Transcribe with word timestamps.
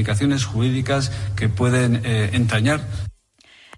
implicaciones 0.00 0.46
jurídicas 0.46 1.12
que 1.36 1.50
pueden 1.50 2.00
eh, 2.04 2.30
entrañar. 2.32 2.80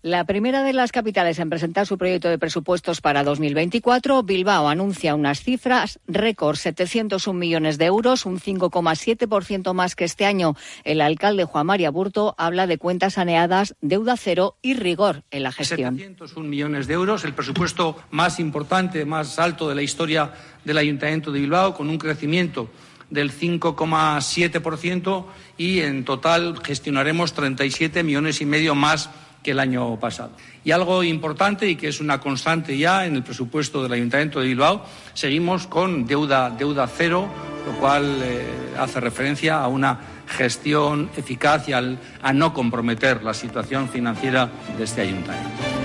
La 0.02 0.24
primera 0.24 0.64
de 0.64 0.72
las 0.72 0.90
capitales 0.90 1.38
en 1.38 1.48
presentar 1.48 1.86
su 1.86 1.96
proyecto 1.96 2.28
de 2.28 2.38
presupuestos 2.38 3.00
para 3.00 3.22
2024, 3.22 4.24
Bilbao 4.24 4.68
anuncia 4.68 5.14
unas 5.14 5.42
cifras 5.42 6.00
récord, 6.08 6.56
701 6.56 7.38
millones 7.38 7.78
de 7.78 7.84
euros, 7.86 8.26
un 8.26 8.40
5,7% 8.40 9.72
más 9.74 9.94
que 9.94 10.04
este 10.04 10.24
año. 10.24 10.56
El 10.82 11.00
alcalde 11.00 11.44
Juan 11.44 11.66
María 11.66 11.90
Burto 11.90 12.34
habla 12.36 12.66
de 12.66 12.78
cuentas 12.78 13.14
saneadas, 13.14 13.76
deuda 13.80 14.16
cero 14.16 14.56
y 14.60 14.74
rigor 14.74 15.22
en 15.30 15.44
la 15.44 15.52
gestión. 15.52 15.96
701 15.96 16.48
millones 16.48 16.88
de 16.88 16.94
euros, 16.94 17.24
el 17.24 17.34
presupuesto 17.34 17.96
más 18.10 18.40
importante, 18.40 19.04
más 19.04 19.38
alto 19.38 19.68
de 19.68 19.76
la 19.76 19.82
historia 19.82 20.32
del 20.64 20.78
Ayuntamiento 20.78 21.30
de 21.30 21.40
Bilbao, 21.40 21.74
con 21.74 21.88
un 21.88 21.98
crecimiento 21.98 22.70
del 23.12 23.30
5,7% 23.30 25.24
y 25.58 25.80
en 25.80 26.04
total 26.04 26.58
gestionaremos 26.62 27.34
37 27.34 28.02
millones 28.02 28.40
y 28.40 28.46
medio 28.46 28.74
más 28.74 29.10
que 29.42 29.50
el 29.50 29.60
año 29.60 29.98
pasado. 30.00 30.30
Y 30.64 30.70
algo 30.70 31.02
importante 31.02 31.68
y 31.68 31.76
que 31.76 31.88
es 31.88 32.00
una 32.00 32.20
constante 32.20 32.78
ya 32.78 33.04
en 33.04 33.16
el 33.16 33.22
presupuesto 33.22 33.82
del 33.82 33.92
Ayuntamiento 33.92 34.40
de 34.40 34.46
Bilbao, 34.46 34.84
seguimos 35.12 35.66
con 35.66 36.06
deuda, 36.06 36.50
deuda 36.50 36.86
cero, 36.86 37.28
lo 37.66 37.72
cual 37.78 38.20
eh, 38.22 38.46
hace 38.78 39.00
referencia 39.00 39.60
a 39.60 39.68
una 39.68 39.98
gestión 40.26 41.10
eficaz 41.16 41.68
y 41.68 41.72
al, 41.72 41.98
a 42.22 42.32
no 42.32 42.54
comprometer 42.54 43.22
la 43.22 43.34
situación 43.34 43.88
financiera 43.88 44.48
de 44.78 44.84
este 44.84 45.02
ayuntamiento. 45.02 45.81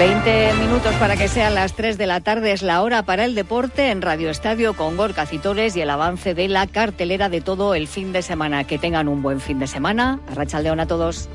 20 0.00 0.54
minutos 0.54 0.94
para 0.94 1.14
que 1.14 1.28
sean 1.28 1.54
las 1.54 1.74
3 1.74 1.98
de 1.98 2.06
la 2.06 2.22
tarde 2.22 2.52
es 2.52 2.62
la 2.62 2.80
hora 2.80 3.02
para 3.02 3.26
el 3.26 3.34
deporte 3.34 3.90
en 3.90 4.00
Radio 4.00 4.30
Estadio 4.30 4.72
con 4.72 4.96
Gorka 4.96 5.26
Citores 5.26 5.76
y 5.76 5.82
el 5.82 5.90
avance 5.90 6.32
de 6.32 6.48
la 6.48 6.66
cartelera 6.66 7.28
de 7.28 7.42
todo 7.42 7.74
el 7.74 7.86
fin 7.86 8.10
de 8.10 8.22
semana. 8.22 8.64
Que 8.64 8.78
tengan 8.78 9.08
un 9.08 9.20
buen 9.20 9.42
fin 9.42 9.58
de 9.58 9.66
semana. 9.66 10.18
Arrachaldeón 10.32 10.80
a 10.80 10.86
todos. 10.86 11.28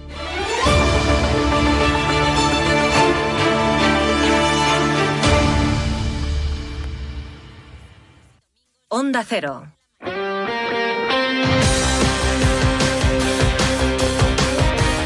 Onda 8.88 9.24
Cero. 9.24 9.68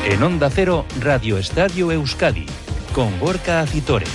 En 0.05 0.23
Onda 0.23 0.49
Cero, 0.49 0.85
Radio 1.01 1.37
Estadio 1.37 1.91
Euskadi, 1.91 2.45
con 2.99 3.17
Gorka 3.17 3.61
Acitores. 3.61 4.09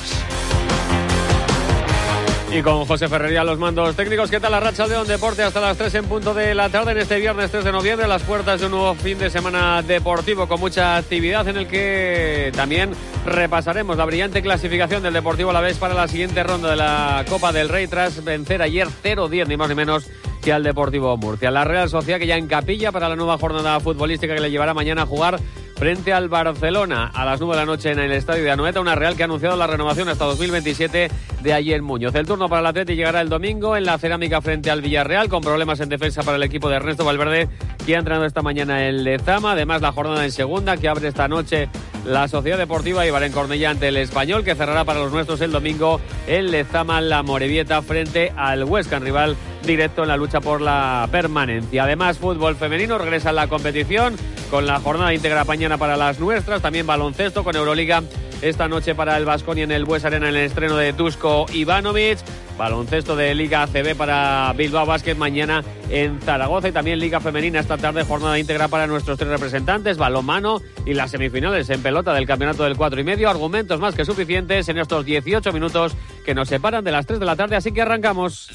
Y 2.52 2.60
con 2.60 2.84
José 2.84 3.08
Ferrería 3.08 3.42
los 3.42 3.58
mandos 3.58 3.96
técnicos. 3.96 4.30
¿Qué 4.30 4.40
tal 4.40 4.52
la 4.52 4.60
racha 4.60 4.86
de 4.86 4.94
On 4.94 5.08
Deporte 5.08 5.42
hasta 5.42 5.58
las 5.58 5.78
3 5.78 5.94
en 5.94 6.04
punto 6.04 6.34
de 6.34 6.54
la 6.54 6.68
tarde 6.68 6.92
en 6.92 6.98
este 6.98 7.18
viernes 7.18 7.50
3 7.50 7.64
de 7.64 7.72
noviembre? 7.72 8.06
Las 8.06 8.24
puertas 8.24 8.60
de 8.60 8.66
un 8.66 8.72
nuevo 8.72 8.94
fin 8.94 9.18
de 9.18 9.30
semana 9.30 9.80
deportivo 9.80 10.46
con 10.46 10.60
mucha 10.60 10.98
actividad 10.98 11.48
en 11.48 11.56
el 11.56 11.66
que 11.66 12.52
también 12.54 12.90
repasaremos 13.24 13.96
la 13.96 14.04
brillante 14.04 14.42
clasificación 14.42 15.02
del 15.02 15.14
Deportivo 15.14 15.48
a 15.48 15.54
la 15.54 15.62
vez 15.62 15.78
para 15.78 15.94
la 15.94 16.06
siguiente 16.06 16.42
ronda 16.42 16.68
de 16.68 16.76
la 16.76 17.24
Copa 17.26 17.52
del 17.52 17.70
Rey 17.70 17.86
tras 17.86 18.22
vencer 18.22 18.60
ayer 18.60 18.88
0-10 19.02 19.48
ni 19.48 19.56
más 19.56 19.70
ni 19.70 19.76
menos 19.76 20.10
que 20.42 20.52
al 20.52 20.62
Deportivo 20.62 21.16
Murcia. 21.16 21.50
La 21.50 21.64
Real 21.64 21.88
Sociedad 21.88 22.18
que 22.18 22.26
ya 22.26 22.36
en 22.36 22.48
capilla 22.48 22.92
para 22.92 23.08
la 23.08 23.16
nueva 23.16 23.38
jornada 23.38 23.80
futbolística 23.80 24.34
que 24.34 24.42
le 24.42 24.50
llevará 24.50 24.74
mañana 24.74 25.04
a 25.04 25.06
jugar 25.06 25.40
frente 25.84 26.14
al 26.14 26.30
Barcelona 26.30 27.10
a 27.12 27.26
las 27.26 27.38
9 27.40 27.56
de 27.56 27.60
la 27.60 27.66
noche 27.66 27.90
en 27.90 27.98
el 27.98 28.10
estadio 28.12 28.42
de 28.42 28.50
Anoeta. 28.50 28.80
Una 28.80 28.94
Real 28.94 29.16
que 29.16 29.22
ha 29.22 29.26
anunciado 29.26 29.54
la 29.54 29.66
renovación 29.66 30.08
hasta 30.08 30.24
2027 30.24 31.10
de 31.42 31.52
ayer 31.52 31.82
Muñoz. 31.82 32.14
El 32.14 32.26
turno 32.26 32.48
para 32.48 32.60
el 32.60 32.66
Atleti 32.68 32.94
llegará 32.94 33.20
el 33.20 33.28
domingo 33.28 33.76
en 33.76 33.84
la 33.84 33.98
cerámica 33.98 34.40
frente 34.40 34.70
al 34.70 34.80
Villarreal 34.80 35.28
con 35.28 35.42
problemas 35.42 35.80
en 35.80 35.90
defensa 35.90 36.22
para 36.22 36.38
el 36.38 36.42
equipo 36.42 36.70
de 36.70 36.76
Ernesto 36.76 37.04
Valverde 37.04 37.50
que 37.84 37.96
ha 37.96 37.98
entrenado 37.98 38.24
esta 38.24 38.40
mañana 38.40 38.88
en 38.88 39.04
Lezama. 39.04 39.52
Además 39.52 39.82
la 39.82 39.92
jornada 39.92 40.24
en 40.24 40.32
segunda 40.32 40.78
que 40.78 40.88
abre 40.88 41.06
esta 41.06 41.28
noche 41.28 41.68
la 42.06 42.28
Sociedad 42.28 42.56
Deportiva 42.56 43.06
Ibar 43.06 43.22
en 43.22 43.32
Cornellá 43.32 43.68
ante 43.68 43.88
el 43.88 43.98
Español 43.98 44.42
que 44.42 44.54
cerrará 44.54 44.84
para 44.84 45.00
los 45.00 45.12
nuestros 45.12 45.42
el 45.42 45.52
domingo 45.52 46.00
en 46.26 46.50
Lezama 46.50 47.02
la 47.02 47.22
Morevieta 47.22 47.82
frente 47.82 48.32
al 48.36 48.64
Huesca, 48.64 49.00
rival 49.00 49.36
directo 49.66 50.02
en 50.02 50.08
la 50.08 50.16
lucha 50.16 50.40
por 50.40 50.60
la 50.60 51.06
permanencia. 51.10 51.84
Además, 51.84 52.18
fútbol 52.18 52.56
femenino 52.56 52.98
regresa 52.98 53.30
a 53.30 53.32
la 53.32 53.48
competición 53.48 54.16
con 54.54 54.66
la 54.66 54.78
jornada 54.78 55.12
íntegra 55.12 55.42
mañana 55.42 55.78
para 55.78 55.96
las 55.96 56.20
nuestras, 56.20 56.62
también 56.62 56.86
baloncesto 56.86 57.42
con 57.42 57.56
Euroliga 57.56 58.04
esta 58.40 58.68
noche 58.68 58.94
para 58.94 59.16
el 59.16 59.24
Vasconi 59.24 59.62
en 59.62 59.72
el 59.72 59.84
Bues 59.84 60.04
Arena 60.04 60.28
en 60.28 60.36
el 60.36 60.42
estreno 60.42 60.76
de 60.76 60.92
Tusko 60.92 61.46
Ivanovic. 61.52 62.20
Baloncesto 62.56 63.16
de 63.16 63.34
Liga 63.34 63.64
ACB 63.64 63.96
para 63.96 64.54
Bilbao 64.56 64.86
Basket 64.86 65.16
mañana 65.16 65.64
en 65.90 66.20
Zaragoza 66.20 66.68
y 66.68 66.72
también 66.72 67.00
Liga 67.00 67.18
Femenina 67.18 67.58
esta 67.58 67.78
tarde, 67.78 68.04
jornada 68.04 68.38
íntegra 68.38 68.68
para 68.68 68.86
nuestros 68.86 69.18
tres 69.18 69.28
representantes, 69.28 69.98
balomano 69.98 70.62
y 70.86 70.94
las 70.94 71.10
semifinales 71.10 71.68
en 71.70 71.82
pelota 71.82 72.14
del 72.14 72.24
campeonato 72.24 72.62
del 72.62 72.76
4 72.76 73.00
y 73.00 73.02
medio. 73.02 73.28
Argumentos 73.28 73.80
más 73.80 73.96
que 73.96 74.04
suficientes 74.04 74.68
en 74.68 74.78
estos 74.78 75.04
18 75.04 75.52
minutos 75.52 75.96
que 76.24 76.32
nos 76.32 76.46
separan 76.48 76.84
de 76.84 76.92
las 76.92 77.06
3 77.06 77.18
de 77.18 77.26
la 77.26 77.34
tarde, 77.34 77.56
así 77.56 77.72
que 77.72 77.82
arrancamos. 77.82 78.52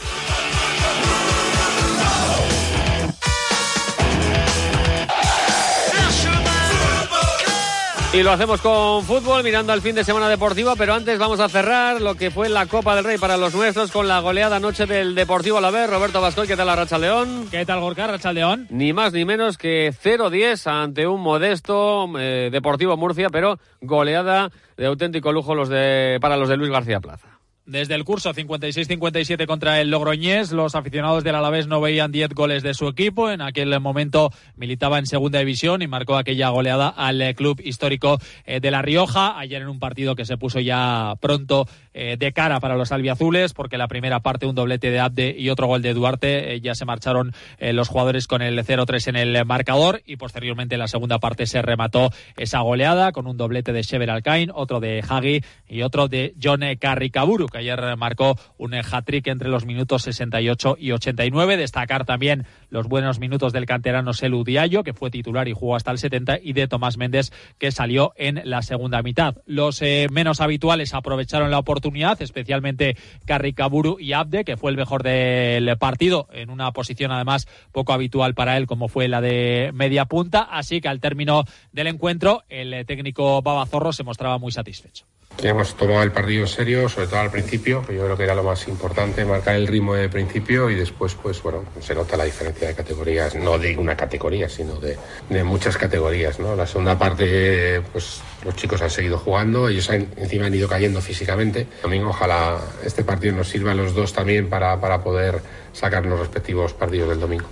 Y 8.11 8.23
lo 8.23 8.31
hacemos 8.31 8.59
con 8.61 9.03
fútbol, 9.03 9.43
mirando 9.43 9.71
al 9.71 9.83
fin 9.83 9.93
de 9.93 10.03
semana 10.03 10.27
deportivo, 10.27 10.73
pero 10.75 10.95
antes 10.95 11.19
vamos 11.19 11.39
a 11.39 11.47
cerrar 11.47 12.01
lo 12.01 12.15
que 12.15 12.31
fue 12.31 12.49
la 12.49 12.65
Copa 12.65 12.95
del 12.95 13.05
Rey 13.05 13.19
para 13.19 13.37
los 13.37 13.53
nuestros 13.53 13.91
con 13.91 14.07
la 14.07 14.19
goleada 14.19 14.55
anoche 14.55 14.87
del 14.87 15.13
Deportivo 15.13 15.59
a 15.59 15.61
la 15.61 15.69
vez. 15.69 15.87
Roberto 15.87 16.19
Vascoy, 16.19 16.47
¿qué 16.47 16.57
tal 16.57 16.65
la 16.65 16.75
Racha 16.75 16.97
León? 16.97 17.47
¿Qué 17.51 17.63
tal 17.67 17.81
Gorka, 17.81 18.07
Racha 18.07 18.33
León? 18.33 18.65
Ni 18.71 18.93
más 18.93 19.13
ni 19.13 19.25
menos 19.25 19.59
que 19.59 19.93
0-10 19.93 20.65
ante 20.65 21.05
un 21.05 21.21
modesto 21.21 22.09
eh, 22.17 22.49
Deportivo 22.51 22.97
Murcia, 22.97 23.29
pero 23.29 23.59
goleada 23.79 24.49
de 24.75 24.87
auténtico 24.87 25.31
lujo 25.31 25.53
los 25.53 25.69
de, 25.69 26.17
para 26.19 26.35
los 26.35 26.49
de 26.49 26.57
Luis 26.57 26.71
García 26.71 26.99
Plaza. 26.99 27.38
Desde 27.69 27.93
el 27.93 28.03
curso 28.03 28.33
56-57 28.33 29.45
contra 29.45 29.79
el 29.79 29.91
Logroñés, 29.91 30.51
los 30.51 30.73
aficionados 30.73 31.23
del 31.23 31.35
Alavés 31.35 31.67
no 31.67 31.79
veían 31.79 32.11
10 32.11 32.33
goles 32.33 32.63
de 32.63 32.73
su 32.73 32.87
equipo. 32.87 33.29
En 33.29 33.41
aquel 33.41 33.79
momento 33.79 34.31
militaba 34.55 34.97
en 34.97 35.05
segunda 35.05 35.37
división 35.37 35.83
y 35.83 35.87
marcó 35.87 36.17
aquella 36.17 36.49
goleada 36.49 36.87
al 36.89 37.35
club 37.35 37.61
histórico 37.63 38.17
eh, 38.47 38.59
de 38.59 38.71
La 38.71 38.81
Rioja. 38.81 39.37
Ayer 39.37 39.61
en 39.61 39.67
un 39.67 39.77
partido 39.77 40.15
que 40.15 40.25
se 40.25 40.35
puso 40.35 40.59
ya 40.59 41.13
pronto 41.21 41.67
eh, 41.93 42.17
de 42.17 42.33
cara 42.33 42.59
para 42.59 42.75
los 42.75 42.91
albiazules, 42.91 43.53
porque 43.53 43.77
la 43.77 43.87
primera 43.87 44.21
parte 44.21 44.45
un 44.45 44.55
doblete 44.55 44.89
de 44.89 44.99
Abde 44.99 45.35
y 45.37 45.49
otro 45.49 45.67
gol 45.67 45.81
de 45.81 45.93
Duarte. 45.93 46.59
ya 46.61 46.75
se 46.75 46.85
marcharon 46.85 47.33
los 47.59 47.87
jugadores 47.87 48.27
con 48.27 48.41
el 48.41 48.57
0-3 48.57 49.09
en 49.09 49.15
el 49.15 49.45
marcador 49.45 50.01
y 50.05 50.15
posteriormente 50.15 50.75
en 50.75 50.79
la 50.79 50.87
segunda 50.87 51.19
parte 51.19 51.45
se 51.45 51.61
remató 51.61 52.11
esa 52.37 52.59
goleada 52.61 53.11
con 53.11 53.27
un 53.27 53.37
doblete 53.37 53.73
de 53.73 53.83
Shever 53.83 54.09
Alcain, 54.09 54.51
otro 54.53 54.79
de 54.79 55.03
Hagi 55.07 55.41
y 55.67 55.81
otro 55.83 56.07
de 56.07 56.33
John 56.41 56.61
Carricaburu 56.79 57.47
ayer 57.59 57.97
marcó 57.97 58.37
un 58.57 58.73
hat-trick 58.73 59.27
entre 59.27 59.49
los 59.49 59.65
minutos 59.65 60.03
68 60.03 60.77
y 60.79 60.91
89. 60.91 61.57
Destacar 61.57 62.05
también 62.05 62.45
los 62.69 62.87
buenos 62.87 63.19
minutos 63.19 63.53
del 63.53 63.65
canterano 63.65 64.13
Selu 64.13 64.43
Diallo, 64.43 64.83
que 64.83 64.93
fue 64.93 65.11
titular 65.11 65.47
y 65.47 65.53
jugó 65.53 65.75
hasta 65.75 65.91
el 65.91 65.97
70, 65.97 66.39
y 66.41 66.53
de 66.53 66.67
Tomás 66.67 66.97
Méndez, 66.97 67.31
que 67.57 67.71
salió 67.71 68.13
en 68.15 68.41
la 68.45 68.61
segunda 68.61 69.01
mitad. 69.01 69.35
Los 69.45 69.81
eh, 69.81 70.07
menos 70.11 70.41
habituales 70.41 70.93
aprovecharon 70.93 71.51
la 71.51 71.59
oportunidad, 71.59 71.78
especialmente 72.19 72.95
Carricaburu 73.25 73.97
y 73.99 74.13
Abde, 74.13 74.43
que 74.43 74.57
fue 74.57 74.71
el 74.71 74.77
mejor 74.77 75.03
del 75.03 75.77
partido, 75.77 76.27
en 76.31 76.49
una 76.49 76.71
posición 76.71 77.11
además 77.11 77.47
poco 77.71 77.93
habitual 77.93 78.33
para 78.33 78.57
él, 78.57 78.67
como 78.67 78.87
fue 78.87 79.07
la 79.07 79.21
de 79.21 79.71
media 79.73 80.05
punta. 80.05 80.41
Así 80.41 80.81
que 80.81 80.87
al 80.87 80.99
término 80.99 81.43
del 81.71 81.87
encuentro, 81.87 82.43
el 82.49 82.85
técnico 82.85 83.41
Babazorro 83.41 83.93
se 83.93 84.03
mostraba 84.03 84.37
muy 84.37 84.51
satisfecho. 84.51 85.05
Hemos 85.41 85.73
tomado 85.75 86.03
el 86.03 86.11
partido 86.11 86.41
en 86.41 86.47
serio, 86.47 86.89
sobre 86.89 87.07
todo 87.07 87.21
al 87.21 87.31
principio, 87.31 87.81
que 87.85 87.95
yo 87.95 88.03
creo 88.03 88.17
que 88.17 88.23
era 88.23 88.35
lo 88.35 88.43
más 88.43 88.67
importante, 88.67 89.23
marcar 89.23 89.55
el 89.55 89.67
ritmo 89.67 89.93
de 89.93 90.09
principio 90.09 90.69
y 90.69 90.75
después, 90.75 91.15
pues 91.15 91.41
bueno, 91.41 91.63
se 91.79 91.95
nota 91.95 92.17
la 92.17 92.25
diferencia 92.25 92.67
de 92.67 92.75
categorías, 92.75 93.35
no 93.35 93.57
de 93.57 93.77
una 93.77 93.95
categoría, 93.95 94.49
sino 94.49 94.75
de, 94.75 94.97
de 95.29 95.43
muchas 95.45 95.77
categorías, 95.77 96.39
¿no? 96.39 96.57
La 96.57 96.67
segunda 96.67 96.99
parte, 96.99 97.81
pues 97.93 98.21
los 98.43 98.55
chicos 98.55 98.81
han 98.81 98.89
seguido 98.89 99.17
jugando, 99.17 99.69
ellos 99.69 99.89
han, 99.89 100.07
encima 100.17 100.47
han 100.47 100.55
ido 100.55 100.67
cayendo 100.67 100.99
físicamente. 100.99 101.67
Domingo, 101.81 102.09
ojalá 102.09 102.57
este 102.83 103.05
partido 103.05 103.35
nos 103.35 103.47
sirva 103.47 103.71
a 103.71 103.75
los 103.75 103.95
dos 103.95 104.11
también 104.11 104.49
para, 104.49 104.79
para 104.81 105.01
poder 105.01 105.41
sacar 105.71 106.05
los 106.05 106.19
respectivos 106.19 106.73
partidos 106.73 107.09
del 107.09 107.19
domingo. 107.21 107.47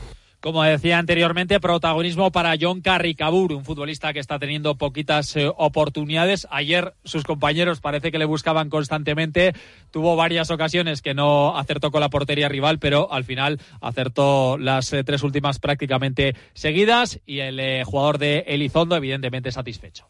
Como 0.48 0.64
decía 0.64 0.98
anteriormente, 0.98 1.60
protagonismo 1.60 2.32
para 2.32 2.56
John 2.58 2.80
Carricaburu, 2.80 3.58
un 3.58 3.66
futbolista 3.66 4.14
que 4.14 4.20
está 4.20 4.40
teniendo 4.40 4.76
poquitas 4.76 5.36
eh, 5.36 5.52
oportunidades. 5.58 6.48
Ayer 6.50 6.94
sus 7.04 7.26
compañeros 7.26 7.82
parece 7.82 8.14
que 8.14 8.18
le 8.18 8.24
buscaban 8.24 8.70
constantemente. 8.70 9.54
Tuvo 9.92 10.16
varias 10.16 10.50
ocasiones 10.50 11.02
que 11.02 11.14
no 11.14 11.58
acertó 11.58 11.92
con 11.92 12.00
la 12.00 12.08
portería 12.08 12.48
rival, 12.48 12.80
pero 12.80 13.12
al 13.12 13.26
final 13.26 13.60
acertó 13.82 14.58
las 14.58 14.94
eh, 14.94 15.04
tres 15.04 15.22
últimas 15.24 15.60
prácticamente 15.60 16.34
seguidas 16.54 17.20
y 17.26 17.40
el 17.40 17.60
eh, 17.60 17.84
jugador 17.84 18.18
de 18.18 18.46
Elizondo 18.48 18.96
evidentemente 18.96 19.52
satisfecho. 19.52 20.06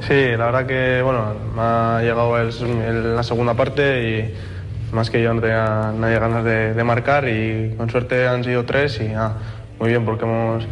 Sí, 0.00 0.36
la 0.36 0.50
verdad 0.50 0.66
que 0.66 1.00
bueno, 1.00 1.34
me 1.54 1.62
ha 1.62 2.00
llegado 2.02 2.38
el, 2.38 3.16
la 3.16 3.22
segunda 3.22 3.54
parte 3.54 4.06
y 4.06 4.34
más 4.92 5.10
que 5.10 5.22
yo 5.22 5.32
no 5.34 5.40
tenía 5.40 5.92
nadie 5.96 6.18
ganas 6.18 6.44
de, 6.44 6.84
marcar 6.84 7.28
y 7.28 7.74
con 7.76 7.90
suerte 7.90 8.26
han 8.26 8.44
sido 8.44 8.64
tres 8.64 9.00
y 9.00 9.12
ah, 9.14 9.34
muy 9.78 9.90
bien 9.90 10.04
porque 10.04 10.24
hemos 10.24 10.66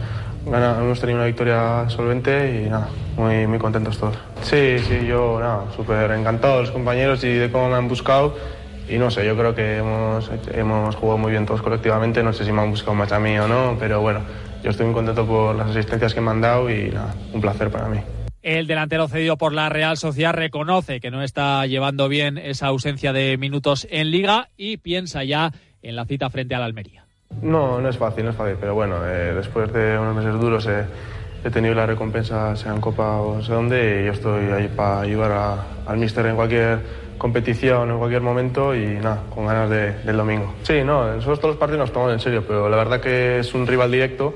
hemos 0.47 1.01
tenido 1.01 1.19
una 1.19 1.27
victoria 1.27 1.85
solvente 1.89 2.63
y 2.63 2.71
nada, 2.71 2.89
muy, 3.17 3.47
muy 3.47 3.59
contentos 3.59 3.99
todos. 3.99 4.17
Sí, 4.43 4.79
sí, 4.79 5.07
yo 5.07 5.39
nada, 5.41 5.65
súper 5.77 6.11
encantado 6.13 6.57
de 6.57 6.63
los 6.63 6.71
compañeros 6.71 7.23
y 7.25 7.33
de 7.35 7.51
cómo 7.51 7.69
me 7.69 7.77
han 7.77 7.89
buscado. 7.89 8.35
Y 8.89 8.97
no 8.97 9.11
sé, 9.11 9.27
yo 9.27 9.37
creo 9.37 9.55
que 9.55 9.79
hemos, 9.79 10.31
hemos 10.55 10.97
jugado 10.97 11.19
muy 11.19 11.33
bien 11.33 11.45
todos 11.45 11.61
colectivamente. 11.61 12.23
No 12.23 12.33
sé 12.33 12.45
si 12.45 12.53
me 12.53 12.63
han 12.63 12.71
buscado 12.71 12.95
más 12.95 13.13
a 13.13 13.19
mí 13.19 13.39
o 13.39 13.47
no, 13.47 13.77
pero 13.79 14.01
bueno, 14.01 14.21
yo 14.63 14.71
estoy 14.71 14.87
muy 14.87 14.95
contento 14.95 15.27
por 15.27 15.55
las 15.55 15.69
asistencias 15.69 16.15
que 16.15 16.21
me 16.23 16.31
han 16.31 16.41
dado 16.41 16.71
y 16.71 16.91
nada, 16.91 17.15
un 17.35 17.41
placer 17.41 17.71
para 17.71 17.89
mí. 17.89 18.01
El 18.49 18.67
delantero 18.67 19.09
cedido 19.09 19.37
por 19.37 19.53
la 19.53 19.69
Real 19.69 19.99
Sociedad 19.99 20.33
reconoce 20.33 21.01
que 21.01 21.11
no 21.11 21.23
está 21.23 21.67
llevando 21.67 22.09
bien 22.09 22.39
esa 22.39 22.69
ausencia 22.69 23.13
de 23.13 23.37
minutos 23.37 23.87
en 23.91 24.11
liga 24.11 24.49
y 24.57 24.79
piensa 24.79 25.23
ya 25.23 25.53
en 25.83 25.97
la 25.97 26.07
cita 26.07 26.31
frente 26.31 26.55
al 26.55 26.63
Almería. 26.63 27.05
No, 27.43 27.79
no 27.79 27.91
es 27.91 27.99
fácil, 27.99 28.25
no 28.25 28.31
es 28.31 28.37
fácil, 28.37 28.57
pero 28.59 28.75
bueno, 28.75 29.07
eh, 29.07 29.35
después 29.35 29.71
de 29.75 29.99
unos 29.99 30.17
meses 30.17 30.41
duros 30.41 30.67
he 30.67 31.51
tenido 31.51 31.75
la 31.75 31.85
recompensa, 31.85 32.57
sea 32.57 32.73
en 32.73 32.81
Copa 32.81 33.21
o 33.21 33.43
sé 33.43 33.53
dónde, 33.53 34.01
y 34.01 34.07
yo 34.07 34.13
estoy 34.13 34.47
ahí 34.47 34.69
para 34.69 35.01
ayudar 35.01 35.67
al 35.87 35.99
míster 35.99 36.25
en 36.25 36.37
cualquier 36.37 36.79
competición, 37.19 37.91
en 37.91 37.99
cualquier 37.99 38.23
momento 38.23 38.75
y 38.75 38.87
nada, 38.95 39.25
con 39.29 39.45
ganas 39.45 39.69
del 39.69 40.17
domingo. 40.17 40.55
Sí, 40.63 40.83
no, 40.83 41.05
nosotros 41.17 41.39
todos 41.39 41.53
los 41.53 41.61
partidos 41.61 41.81
nos 41.81 41.93
tomamos 41.93 42.15
en 42.15 42.21
serio, 42.21 42.43
pero 42.49 42.71
la 42.71 42.79
verdad 42.79 42.99
que 42.99 43.41
es 43.41 43.53
un 43.53 43.67
rival 43.67 43.93
directo 43.93 44.35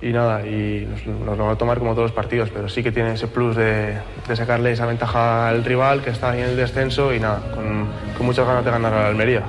y 0.00 0.12
nada, 0.12 0.46
y 0.46 0.86
nos, 0.90 1.06
lo 1.06 1.44
va 1.44 1.52
a 1.52 1.56
tomar 1.58 1.78
como 1.78 1.92
todos 1.92 2.10
los 2.10 2.12
partidos, 2.12 2.50
pero 2.50 2.68
sí 2.68 2.82
que 2.82 2.92
tiene 2.92 3.14
ese 3.14 3.26
plus 3.26 3.56
de, 3.56 3.98
sacarle 4.34 4.72
esa 4.72 4.86
ventaja 4.86 5.48
al 5.48 5.64
rival 5.64 6.02
que 6.02 6.10
está 6.10 6.30
ahí 6.30 6.40
en 6.40 6.50
el 6.50 6.56
descenso 6.56 7.14
y 7.14 7.20
nada, 7.20 7.40
con, 7.54 7.88
con 8.16 8.26
muchas 8.26 8.46
ganas 8.46 8.64
de 8.64 8.70
ganar 8.70 8.92
a 8.92 9.02
la 9.02 9.08
Almería. 9.08 9.42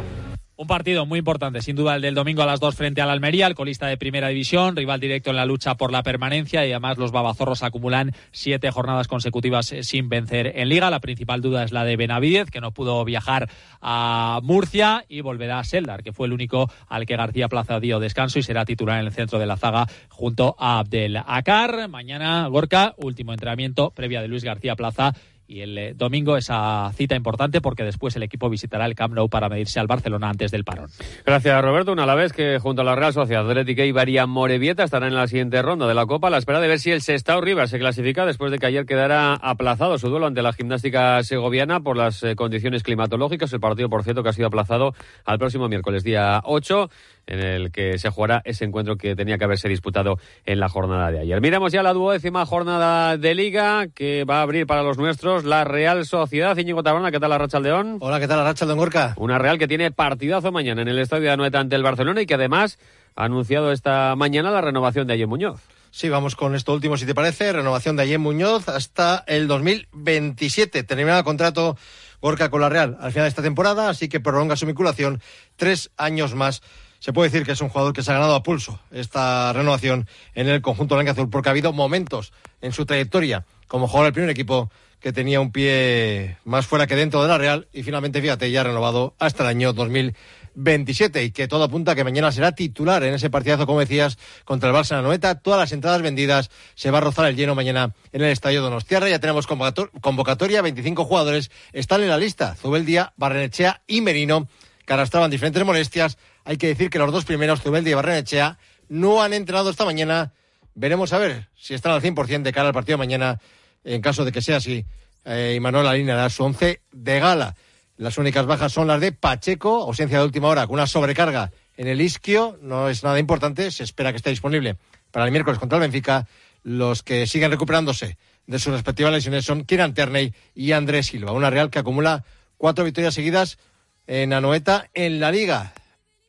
Un 0.57 0.67
partido 0.67 1.05
muy 1.05 1.19
importante, 1.19 1.61
sin 1.61 1.75
duda 1.75 1.97
el 1.97 2.01
del 2.01 2.15
domingo 2.15 2.41
a 2.41 2.45
las 2.45 2.61
dos 2.61 2.75
frente 2.75 3.01
al 3.01 3.09
Almería, 3.09 3.45
el 3.45 3.55
colista 3.55 3.87
de 3.87 3.97
primera 3.97 4.29
división, 4.29 4.77
rival 4.77 5.01
directo 5.01 5.29
en 5.29 5.35
la 5.35 5.45
lucha 5.45 5.75
por 5.75 5.91
la 5.91 6.01
permanencia 6.01 6.65
y 6.65 6.71
además 6.71 6.97
los 6.97 7.11
babazorros 7.11 7.61
acumulan 7.61 8.13
siete 8.31 8.71
jornadas 8.71 9.09
consecutivas 9.09 9.73
eh, 9.73 9.83
sin 9.83 10.07
vencer 10.07 10.53
en 10.55 10.69
liga. 10.69 10.89
La 10.89 11.01
principal 11.01 11.41
duda 11.41 11.65
es 11.65 11.73
la 11.73 11.83
de 11.83 11.97
Benavidez, 11.97 12.51
que 12.51 12.61
no 12.61 12.71
pudo 12.71 13.03
viajar 13.03 13.49
a 13.81 14.39
Murcia 14.43 15.03
y 15.09 15.19
volverá 15.19 15.59
a 15.59 15.65
Seldar, 15.65 16.03
que 16.03 16.13
fue 16.13 16.27
el 16.27 16.31
único 16.31 16.71
al 16.87 17.05
que 17.05 17.17
García 17.17 17.49
Plaza 17.49 17.81
dio 17.81 17.99
descanso 17.99 18.39
y 18.39 18.43
será 18.43 18.63
titular 18.63 19.01
en 19.01 19.07
el 19.07 19.11
centro 19.11 19.39
de 19.39 19.47
la 19.47 19.57
zaga 19.57 19.87
junto 20.07 20.55
a 20.57 20.79
Abdel 20.79 21.17
Akar. 21.17 21.89
Mañana 21.89 22.47
Gorka, 22.47 22.93
último 22.95 23.33
entrenamiento 23.33 23.91
previa 23.91 24.21
de 24.21 24.29
Luis 24.29 24.45
García 24.45 24.77
Plaza 24.77 25.15
y 25.47 25.61
el 25.61 25.77
eh, 25.77 25.93
domingo 25.95 26.37
esa 26.37 26.91
cita 26.93 27.15
importante 27.15 27.61
porque 27.61 27.83
después 27.83 28.15
el 28.15 28.23
equipo 28.23 28.49
visitará 28.49 28.85
el 28.85 28.95
Camp 28.95 29.13
Nou 29.13 29.29
para 29.29 29.49
medirse 29.49 29.79
al 29.79 29.87
Barcelona 29.87 30.29
antes 30.29 30.51
del 30.51 30.63
parón. 30.63 30.89
Gracias 31.25 31.61
Roberto. 31.61 31.91
Una 31.91 32.05
la 32.05 32.15
vez 32.15 32.33
que 32.33 32.59
junto 32.59 32.81
a 32.81 32.85
la 32.85 32.95
Real 32.95 33.13
Sociedad 33.13 33.47
Atlética 33.49 33.85
y 33.85 33.91
Varía 33.91 34.25
Morevieta 34.25 34.83
estarán 34.83 35.09
en 35.09 35.15
la 35.15 35.27
siguiente 35.27 35.61
ronda 35.61 35.87
de 35.87 35.93
la 35.93 36.05
Copa 36.05 36.27
a 36.27 36.31
la 36.31 36.37
espera 36.37 36.59
de 36.59 36.67
ver 36.67 36.79
si 36.79 36.91
el 36.91 37.01
Sestao 37.01 37.41
Rivas 37.41 37.69
se 37.69 37.79
clasifica 37.79 38.25
después 38.25 38.51
de 38.51 38.59
que 38.59 38.65
ayer 38.65 38.85
quedara 38.85 39.33
aplazado 39.35 39.97
su 39.97 40.09
duelo 40.09 40.25
ante 40.25 40.41
la 40.41 40.53
gimnástica 40.53 41.21
segoviana 41.23 41.81
por 41.81 41.97
las 41.97 42.23
eh, 42.23 42.35
condiciones 42.35 42.83
climatológicas. 42.83 43.53
El 43.53 43.59
partido, 43.59 43.89
por 43.89 44.03
cierto, 44.03 44.23
que 44.23 44.29
ha 44.29 44.33
sido 44.33 44.47
aplazado 44.47 44.93
al 45.25 45.39
próximo 45.39 45.69
miércoles 45.69 46.03
día 46.03 46.41
8 46.43 46.89
en 47.27 47.39
el 47.39 47.71
que 47.71 47.97
se 47.97 48.09
jugará 48.09 48.41
ese 48.45 48.65
encuentro 48.65 48.97
que 48.97 49.15
tenía 49.15 49.37
que 49.37 49.45
haberse 49.45 49.69
disputado 49.69 50.19
en 50.45 50.59
la 50.59 50.69
jornada 50.69 51.11
de 51.11 51.19
ayer. 51.19 51.41
Miramos 51.41 51.71
ya 51.71 51.83
la 51.83 51.93
duodécima 51.93 52.45
jornada 52.45 53.17
de 53.17 53.35
Liga 53.35 53.87
que 53.87 54.23
va 54.23 54.39
a 54.39 54.41
abrir 54.41 54.67
para 54.67 54.83
los 54.83 54.97
nuestros 54.97 55.43
la 55.43 55.63
Real 55.63 56.05
Sociedad. 56.05 56.57
Íñigo 56.57 56.83
Tabrona, 56.83 57.11
¿qué 57.11 57.19
tal 57.19 57.29
la 57.29 57.37
Racha 57.37 57.59
León? 57.59 57.97
Hola, 57.99 58.19
¿qué 58.19 58.27
tal 58.27 58.37
la 58.37 58.43
Racha 58.43 58.65
León 58.65 58.77
Gorka? 58.77 59.13
Una 59.17 59.37
Real 59.37 59.57
que 59.57 59.67
tiene 59.67 59.91
partidazo 59.91 60.51
mañana 60.51 60.81
en 60.81 60.87
el 60.87 60.99
Estadio 60.99 61.23
de 61.23 61.31
Anoeta 61.31 61.59
ante 61.59 61.75
el 61.75 61.83
Barcelona 61.83 62.21
y 62.21 62.25
que 62.25 62.35
además 62.35 62.79
ha 63.15 63.25
anunciado 63.25 63.71
esta 63.71 64.15
mañana 64.15 64.51
la 64.51 64.61
renovación 64.61 65.07
de 65.07 65.13
Ayen 65.13 65.29
Muñoz. 65.29 65.61
Sí, 65.91 66.09
vamos 66.09 66.35
con 66.35 66.55
esto 66.55 66.73
último, 66.73 66.97
si 66.97 67.05
te 67.05 67.15
parece. 67.15 67.53
Renovación 67.53 67.95
de 67.95 68.03
Ayen 68.03 68.19
Muñoz 68.19 68.67
hasta 68.67 69.23
el 69.27 69.47
2027. 69.47 70.83
Termina 70.83 71.17
el 71.17 71.23
contrato 71.23 71.77
Gorka 72.21 72.49
con 72.49 72.59
la 72.59 72.67
Real 72.67 72.97
al 72.99 73.11
final 73.11 73.25
de 73.25 73.29
esta 73.29 73.41
temporada, 73.41 73.87
así 73.87 74.09
que 74.09 74.19
prolonga 74.19 74.57
su 74.57 74.65
vinculación 74.65 75.21
tres 75.55 75.91
años 75.95 76.35
más 76.35 76.61
se 76.99 77.13
puede 77.13 77.29
decir 77.29 77.45
que 77.45 77.51
es 77.51 77.61
un 77.61 77.69
jugador 77.69 77.93
que 77.93 78.03
se 78.03 78.11
ha 78.11 78.15
ganado 78.15 78.35
a 78.35 78.43
pulso 78.43 78.79
esta 78.91 79.53
renovación 79.53 80.07
en 80.33 80.47
el 80.47 80.61
conjunto 80.61 80.97
azul, 80.97 81.29
porque 81.29 81.49
ha 81.49 81.51
habido 81.51 81.73
momentos 81.73 82.33
en 82.61 82.71
su 82.71 82.85
trayectoria 82.85 83.45
como 83.67 83.87
jugador 83.87 84.07
del 84.07 84.13
primer 84.13 84.29
equipo 84.29 84.69
que 85.05 85.13
tenía 85.13 85.39
un 85.39 85.51
pie 85.51 86.37
más 86.45 86.65
fuera 86.65 86.87
que 86.87 86.95
dentro 86.95 87.21
de 87.21 87.27
la 87.27 87.37
Real 87.37 87.67
y 87.71 87.83
finalmente, 87.83 88.21
fíjate, 88.21 88.49
ya 88.49 88.63
renovado 88.63 89.13
hasta 89.19 89.43
el 89.43 89.49
año 89.49 89.71
2027 89.71 91.23
y 91.23 91.29
que 91.29 91.47
todo 91.47 91.63
apunta 91.63 91.91
a 91.91 91.95
que 91.95 92.03
mañana 92.03 92.31
será 92.31 92.53
titular 92.53 93.03
en 93.03 93.13
ese 93.13 93.29
partidazo, 93.29 93.67
como 93.67 93.81
decías, 93.81 94.17
contra 94.45 94.69
el 94.69 94.75
Barça 94.75 94.99
Noeta. 95.03 95.35
Todas 95.35 95.59
las 95.59 95.71
entradas 95.73 96.01
vendidas, 96.01 96.49
se 96.73 96.89
va 96.89 96.97
a 96.97 97.01
rozar 97.01 97.27
el 97.27 97.35
lleno 97.35 97.53
mañana 97.53 97.93
en 98.13 98.23
el 98.23 98.31
Estadio 98.31 98.63
Donostiarra. 98.63 99.07
Ya 99.07 99.19
tenemos 99.19 99.45
convocatoria, 99.45 100.63
25 100.63 101.05
jugadores 101.05 101.51
están 101.71 102.01
en 102.01 102.09
la 102.09 102.17
lista. 102.17 102.55
Zubeldia, 102.55 103.13
Barrenechea 103.15 103.83
y 103.85 104.01
Merino, 104.01 104.47
que 104.87 104.93
arrastraban 104.93 105.29
diferentes 105.29 105.63
molestias 105.63 106.17
hay 106.45 106.57
que 106.57 106.67
decir 106.67 106.91
que 106.91 106.99
los 106.99 107.11
dos 107.11 107.25
primeros, 107.25 107.61
Zubeldi 107.61 107.89
y 107.89 107.93
Barrenechea, 107.95 108.59
no 108.87 109.21
han 109.21 109.33
entrenado 109.33 109.71
esta 109.71 109.83
mañana. 109.83 110.31
Veremos 110.75 111.11
a 111.11 111.17
ver 111.17 111.49
si 111.55 111.73
están 111.73 111.91
al 111.91 112.01
100% 112.01 112.43
de 112.43 112.53
cara 112.53 112.67
al 112.67 112.73
partido 112.73 112.99
mañana. 112.99 113.39
En 113.83 114.01
caso 114.01 114.23
de 114.23 114.31
que 114.31 114.41
sea 114.41 114.57
así, 114.57 114.85
eh, 115.25 115.57
Manuel 115.59 115.87
Alina 115.87 116.15
da 116.15 116.29
su 116.29 116.43
once 116.43 116.81
de 116.91 117.19
gala. 117.19 117.55
Las 117.97 118.19
únicas 118.19 118.45
bajas 118.45 118.71
son 118.71 118.87
las 118.87 119.01
de 119.01 119.11
Pacheco, 119.11 119.81
ausencia 119.81 120.19
de 120.19 120.25
última 120.25 120.47
hora, 120.47 120.67
con 120.67 120.75
una 120.75 120.85
sobrecarga 120.85 121.51
en 121.77 121.87
el 121.87 121.99
isquio. 121.99 122.59
No 122.61 122.89
es 122.89 123.03
nada 123.03 123.17
importante, 123.17 123.71
se 123.71 123.83
espera 123.83 124.11
que 124.11 124.17
esté 124.17 124.29
disponible 124.29 124.77
para 125.11 125.25
el 125.25 125.31
miércoles 125.31 125.59
contra 125.59 125.77
el 125.77 125.81
Benfica. 125.81 126.27
Los 126.61 127.01
que 127.01 127.25
siguen 127.25 127.51
recuperándose 127.51 128.17
de 128.45 128.59
sus 128.59 128.73
respectivas 128.73 129.11
lesiones 129.11 129.45
son 129.45 129.63
Kieran 129.63 129.95
Terney 129.95 130.33
y 130.53 130.73
Andrés 130.73 131.07
Silva. 131.07 131.31
Una 131.31 131.49
Real 131.49 131.71
que 131.71 131.79
acumula 131.79 132.23
cuatro 132.57 132.85
victorias 132.85 133.15
seguidas 133.15 133.57
en 134.05 134.33
Anoeta 134.33 134.89
en 134.93 135.19
la 135.19 135.31
Liga 135.31 135.73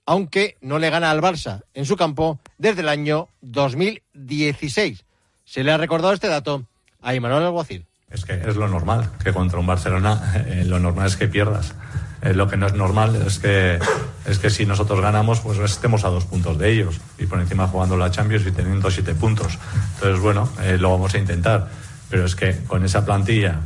aunque 0.06 0.56
no 0.60 0.78
le 0.78 0.90
gana 0.90 1.10
al 1.10 1.20
Barça 1.20 1.62
en 1.74 1.84
su 1.84 1.96
campo 1.96 2.38
desde 2.58 2.80
el 2.80 2.88
año 2.88 3.28
2016. 3.42 5.04
Se 5.44 5.64
le 5.64 5.72
ha 5.72 5.76
recordado 5.76 6.14
este 6.14 6.28
dato 6.28 6.64
a 7.02 7.14
Imanol 7.14 7.42
Alguacil. 7.42 7.84
Es 8.10 8.24
que 8.24 8.34
es 8.34 8.56
lo 8.56 8.68
normal, 8.68 9.10
que 9.22 9.32
contra 9.32 9.58
un 9.58 9.66
Barcelona 9.66 10.44
eh, 10.46 10.64
lo 10.64 10.78
normal 10.78 11.08
es 11.08 11.16
que 11.16 11.26
pierdas. 11.26 11.74
Eh, 12.22 12.34
lo 12.34 12.48
que 12.48 12.56
no 12.56 12.66
es 12.66 12.74
normal 12.74 13.16
es 13.26 13.38
que, 13.38 13.78
es 14.26 14.38
que 14.38 14.48
si 14.48 14.64
nosotros 14.64 15.00
ganamos, 15.00 15.40
pues 15.40 15.58
estemos 15.58 16.04
a 16.04 16.08
dos 16.08 16.24
puntos 16.24 16.56
de 16.58 16.70
ellos 16.72 17.00
y 17.18 17.26
por 17.26 17.40
encima 17.40 17.68
jugando 17.68 17.96
la 17.96 18.10
Champions 18.10 18.46
y 18.46 18.52
teniendo 18.52 18.90
siete 18.90 19.14
puntos. 19.14 19.58
Entonces, 19.94 20.20
bueno, 20.20 20.48
eh, 20.62 20.78
lo 20.78 20.90
vamos 20.90 21.14
a 21.14 21.18
intentar. 21.18 21.68
Pero 22.08 22.24
es 22.24 22.36
que 22.36 22.56
con 22.66 22.84
esa 22.84 23.04
plantilla 23.04 23.60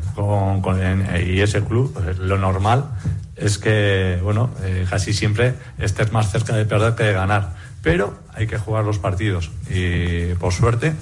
y 1.26 1.40
ese 1.40 1.62
club, 1.62 1.92
pues 1.92 2.18
lo 2.18 2.38
normal 2.38 2.90
es 3.36 3.58
que, 3.58 4.18
bueno, 4.22 4.50
eh, 4.62 4.86
casi 4.88 5.12
siempre 5.12 5.54
estés 5.78 6.12
más 6.12 6.30
cerca 6.30 6.54
de 6.54 6.64
perder 6.64 6.94
que 6.94 7.04
de 7.04 7.12
ganar. 7.12 7.54
Pero 7.82 8.18
hay 8.34 8.46
que 8.46 8.58
jugar 8.58 8.84
los 8.84 8.98
partidos. 8.98 9.50
Y 9.68 10.34
por 10.34 10.52
suerte, 10.52 10.94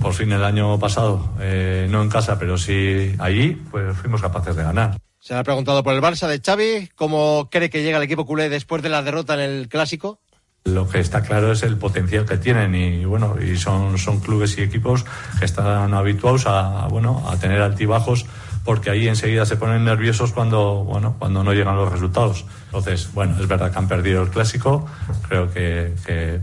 por 0.00 0.14
fin 0.14 0.32
el 0.32 0.44
año 0.44 0.78
pasado, 0.78 1.34
eh, 1.40 1.86
no 1.90 2.02
en 2.02 2.08
casa, 2.08 2.38
pero 2.38 2.58
sí 2.58 3.14
allí, 3.18 3.50
pues 3.70 3.96
fuimos 3.96 4.20
capaces 4.20 4.56
de 4.56 4.62
ganar. 4.62 4.96
Se 5.18 5.34
ha 5.34 5.44
preguntado 5.44 5.82
por 5.84 5.94
el 5.94 6.00
Barça 6.00 6.26
de 6.26 6.40
Xavi, 6.40 6.90
¿cómo 6.96 7.48
cree 7.50 7.70
que 7.70 7.82
llega 7.82 7.98
el 7.98 8.02
equipo 8.02 8.26
culé 8.26 8.48
después 8.48 8.82
de 8.82 8.88
la 8.88 9.02
derrota 9.02 9.34
en 9.34 9.40
el 9.40 9.68
Clásico? 9.68 10.20
Lo 10.64 10.88
que 10.88 11.00
está 11.00 11.22
claro 11.22 11.52
es 11.52 11.64
el 11.64 11.76
potencial 11.76 12.24
que 12.24 12.36
tienen 12.36 12.74
y 12.74 13.04
bueno, 13.04 13.36
y 13.42 13.56
son, 13.56 13.98
son 13.98 14.20
clubes 14.20 14.56
y 14.58 14.62
equipos 14.62 15.04
que 15.38 15.44
están 15.44 15.92
habituados 15.92 16.46
a, 16.46 16.86
bueno, 16.88 17.24
a 17.28 17.36
tener 17.36 17.60
altibajos 17.60 18.26
porque 18.64 18.90
ahí 18.90 19.08
enseguida 19.08 19.44
se 19.44 19.56
ponen 19.56 19.84
nerviosos 19.84 20.32
cuando, 20.32 20.84
bueno, 20.84 21.16
cuando 21.18 21.42
no 21.42 21.52
llegan 21.52 21.76
los 21.76 21.90
resultados. 21.90 22.44
Entonces, 22.66 23.12
bueno, 23.12 23.36
es 23.40 23.48
verdad 23.48 23.72
que 23.72 23.78
han 23.78 23.88
perdido 23.88 24.22
el 24.22 24.28
clásico, 24.28 24.86
creo 25.28 25.52
que, 25.52 25.94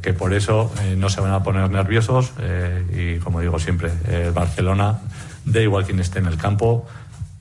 que, 0.01 0.13
por 0.13 0.33
eso 0.33 0.71
eh, 0.81 0.95
no 0.97 1.09
se 1.09 1.21
van 1.21 1.31
a 1.31 1.41
poner 1.41 1.69
nerviosos 1.69 2.33
eh, 2.39 3.15
y 3.17 3.23
como 3.23 3.39
digo 3.39 3.57
siempre, 3.57 3.91
el 4.09 4.31
Barcelona, 4.31 4.99
da 5.45 5.61
igual 5.61 5.85
quien 5.85 5.99
esté 5.99 6.19
en 6.19 6.25
el 6.25 6.37
campo, 6.37 6.85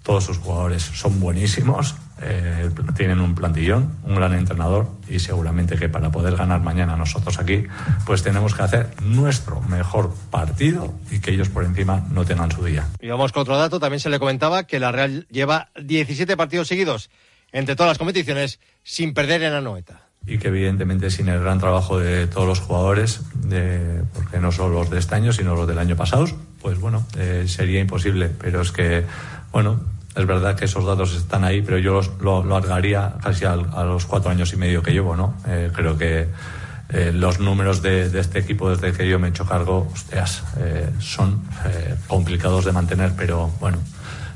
todos 0.04 0.24
sus 0.24 0.38
jugadores 0.38 0.82
son 0.82 1.18
buenísimos, 1.18 1.96
eh, 2.20 2.70
tienen 2.96 3.20
un 3.20 3.34
plantillón, 3.34 3.92
un 4.04 4.14
gran 4.16 4.34
entrenador 4.34 4.88
y 5.08 5.18
seguramente 5.18 5.76
que 5.76 5.88
para 5.88 6.10
poder 6.10 6.36
ganar 6.36 6.60
mañana 6.60 6.96
nosotros 6.96 7.38
aquí, 7.38 7.64
pues 8.06 8.22
tenemos 8.22 8.54
que 8.54 8.62
hacer 8.62 8.90
nuestro 9.02 9.60
mejor 9.62 10.14
partido 10.30 10.94
y 11.10 11.20
que 11.20 11.32
ellos 11.32 11.48
por 11.48 11.64
encima 11.64 12.06
no 12.10 12.24
tengan 12.24 12.50
su 12.50 12.64
día. 12.64 12.86
Y 13.00 13.08
vamos 13.08 13.32
con 13.32 13.42
otro 13.42 13.56
dato, 13.56 13.78
también 13.78 14.00
se 14.00 14.10
le 14.10 14.18
comentaba 14.18 14.64
que 14.64 14.80
la 14.80 14.92
Real 14.92 15.26
lleva 15.30 15.70
17 15.80 16.36
partidos 16.36 16.68
seguidos 16.68 17.10
entre 17.52 17.76
todas 17.76 17.90
las 17.90 17.98
competiciones 17.98 18.60
sin 18.82 19.14
perder 19.14 19.42
en 19.42 19.52
Anoeta. 19.52 20.02
Y 20.26 20.38
que 20.38 20.48
evidentemente 20.48 21.10
sin 21.10 21.28
el 21.28 21.40
gran 21.40 21.58
trabajo 21.58 21.98
de 21.98 22.26
todos 22.26 22.46
los 22.46 22.60
jugadores, 22.60 23.20
de, 23.34 24.02
porque 24.12 24.38
no 24.38 24.52
solo 24.52 24.80
los 24.80 24.90
de 24.90 24.98
este 24.98 25.14
año, 25.14 25.32
sino 25.32 25.54
los 25.54 25.66
del 25.66 25.78
año 25.78 25.96
pasado, 25.96 26.26
pues 26.60 26.78
bueno, 26.78 27.06
eh, 27.16 27.44
sería 27.46 27.80
imposible. 27.80 28.28
Pero 28.28 28.60
es 28.60 28.72
que, 28.72 29.04
bueno, 29.52 29.80
es 30.18 30.26
verdad 30.26 30.56
que 30.56 30.64
esos 30.64 30.84
datos 30.84 31.14
están 31.14 31.44
ahí, 31.44 31.62
pero 31.62 31.78
yo 31.78 32.00
lo, 32.20 32.42
lo 32.42 32.60
casi 33.22 33.44
a 33.44 33.56
los 33.56 34.06
cuatro 34.06 34.30
años 34.30 34.52
y 34.52 34.56
medio 34.56 34.82
que 34.82 34.92
llevo, 34.92 35.14
¿no? 35.14 35.34
Eh, 35.46 35.70
creo 35.72 35.96
que 35.96 36.28
eh, 36.90 37.12
los 37.14 37.38
números 37.38 37.82
de, 37.82 38.06
este 38.18 38.40
equipo 38.40 38.70
desde 38.70 38.92
que 38.96 39.08
yo 39.08 39.18
me 39.18 39.28
he 39.28 39.30
hecho 39.30 39.46
cargo, 39.46 39.88
hostias, 39.92 40.42
eh, 40.58 40.88
son 40.98 41.42
complicados 42.08 42.64
de 42.64 42.72
mantener, 42.72 43.12
pero 43.16 43.50
bueno, 43.60 43.78